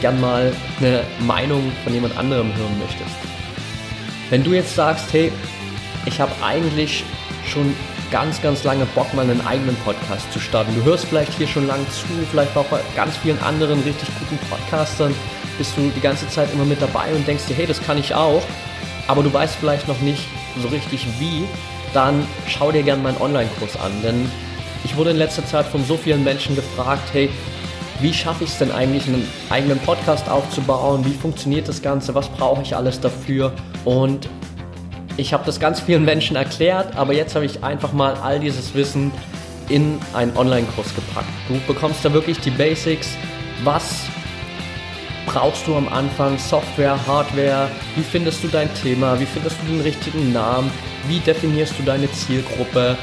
[0.02, 3.16] gern mal eine Meinung von jemand anderem hören möchtest.
[4.30, 5.32] Wenn du jetzt sagst, hey,
[6.06, 7.04] ich habe eigentlich
[7.46, 7.74] schon
[8.12, 10.74] ganz, ganz lange Bock, mal einen eigenen Podcast zu starten.
[10.76, 14.38] Du hörst vielleicht hier schon lange zu, vielleicht auch bei ganz vielen anderen richtig guten
[14.50, 15.14] Podcastern
[15.58, 18.14] bist du die ganze Zeit immer mit dabei und denkst dir, hey, das kann ich
[18.14, 18.44] auch,
[19.08, 20.28] aber du weißt vielleicht noch nicht
[20.62, 21.44] so richtig wie,
[21.94, 24.30] dann schau dir gerne meinen Online-Kurs an, denn
[24.86, 27.30] ich wurde in letzter Zeit von so vielen Menschen gefragt, hey,
[28.02, 31.04] wie schaffe ich es denn eigentlich, einen eigenen Podcast aufzubauen?
[31.06, 32.14] Wie funktioniert das Ganze?
[32.14, 33.52] Was brauche ich alles dafür?
[33.84, 34.30] Und
[35.18, 38.76] ich habe das ganz vielen Menschen erklärt, aber jetzt habe ich einfach mal all dieses
[38.76, 39.12] Wissen
[39.70, 41.30] in einen Online-Kurs gepackt.
[41.48, 43.18] Du bekommst da wirklich die Basics.
[43.64, 44.04] Was
[45.26, 46.38] brauchst du am Anfang?
[46.38, 47.70] Software, Hardware?
[47.96, 49.20] Wie findest du dein Thema?
[49.20, 50.70] Wie findest du den richtigen Namen?
[51.08, 52.96] Wie definierst du deine Zielgruppe?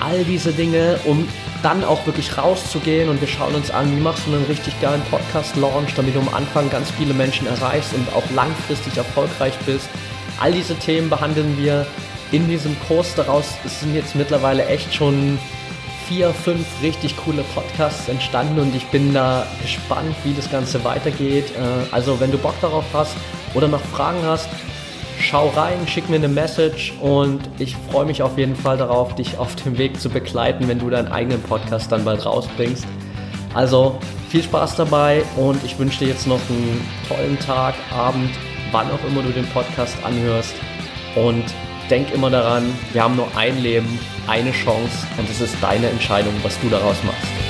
[0.00, 1.26] All diese Dinge, um
[1.62, 5.02] dann auch wirklich rauszugehen und wir schauen uns an, wie machst du einen richtig geilen
[5.10, 9.88] Podcast-Launch, damit du am Anfang ganz viele Menschen erreichst und auch langfristig erfolgreich bist.
[10.38, 11.86] All diese Themen behandeln wir
[12.32, 13.14] in diesem Kurs.
[13.14, 15.38] Daraus sind jetzt mittlerweile echt schon
[16.08, 21.50] vier, fünf richtig coole Podcasts entstanden und ich bin da gespannt, wie das Ganze weitergeht.
[21.56, 23.16] Äh, also wenn du Bock darauf hast
[23.54, 24.48] oder noch Fragen hast,
[25.20, 29.38] schau rein, schick mir eine Message und ich freue mich auf jeden Fall darauf, dich
[29.38, 32.86] auf dem Weg zu begleiten, wenn du deinen eigenen Podcast dann bald rausbringst.
[33.54, 33.98] Also
[34.28, 38.30] viel Spaß dabei und ich wünsche dir jetzt noch einen tollen Tag, Abend,
[38.72, 40.54] wann auch immer du den Podcast anhörst.
[41.14, 41.44] Und
[41.88, 46.34] denk immer daran, wir haben nur ein Leben, eine Chance und es ist deine Entscheidung,
[46.42, 47.45] was du daraus machst.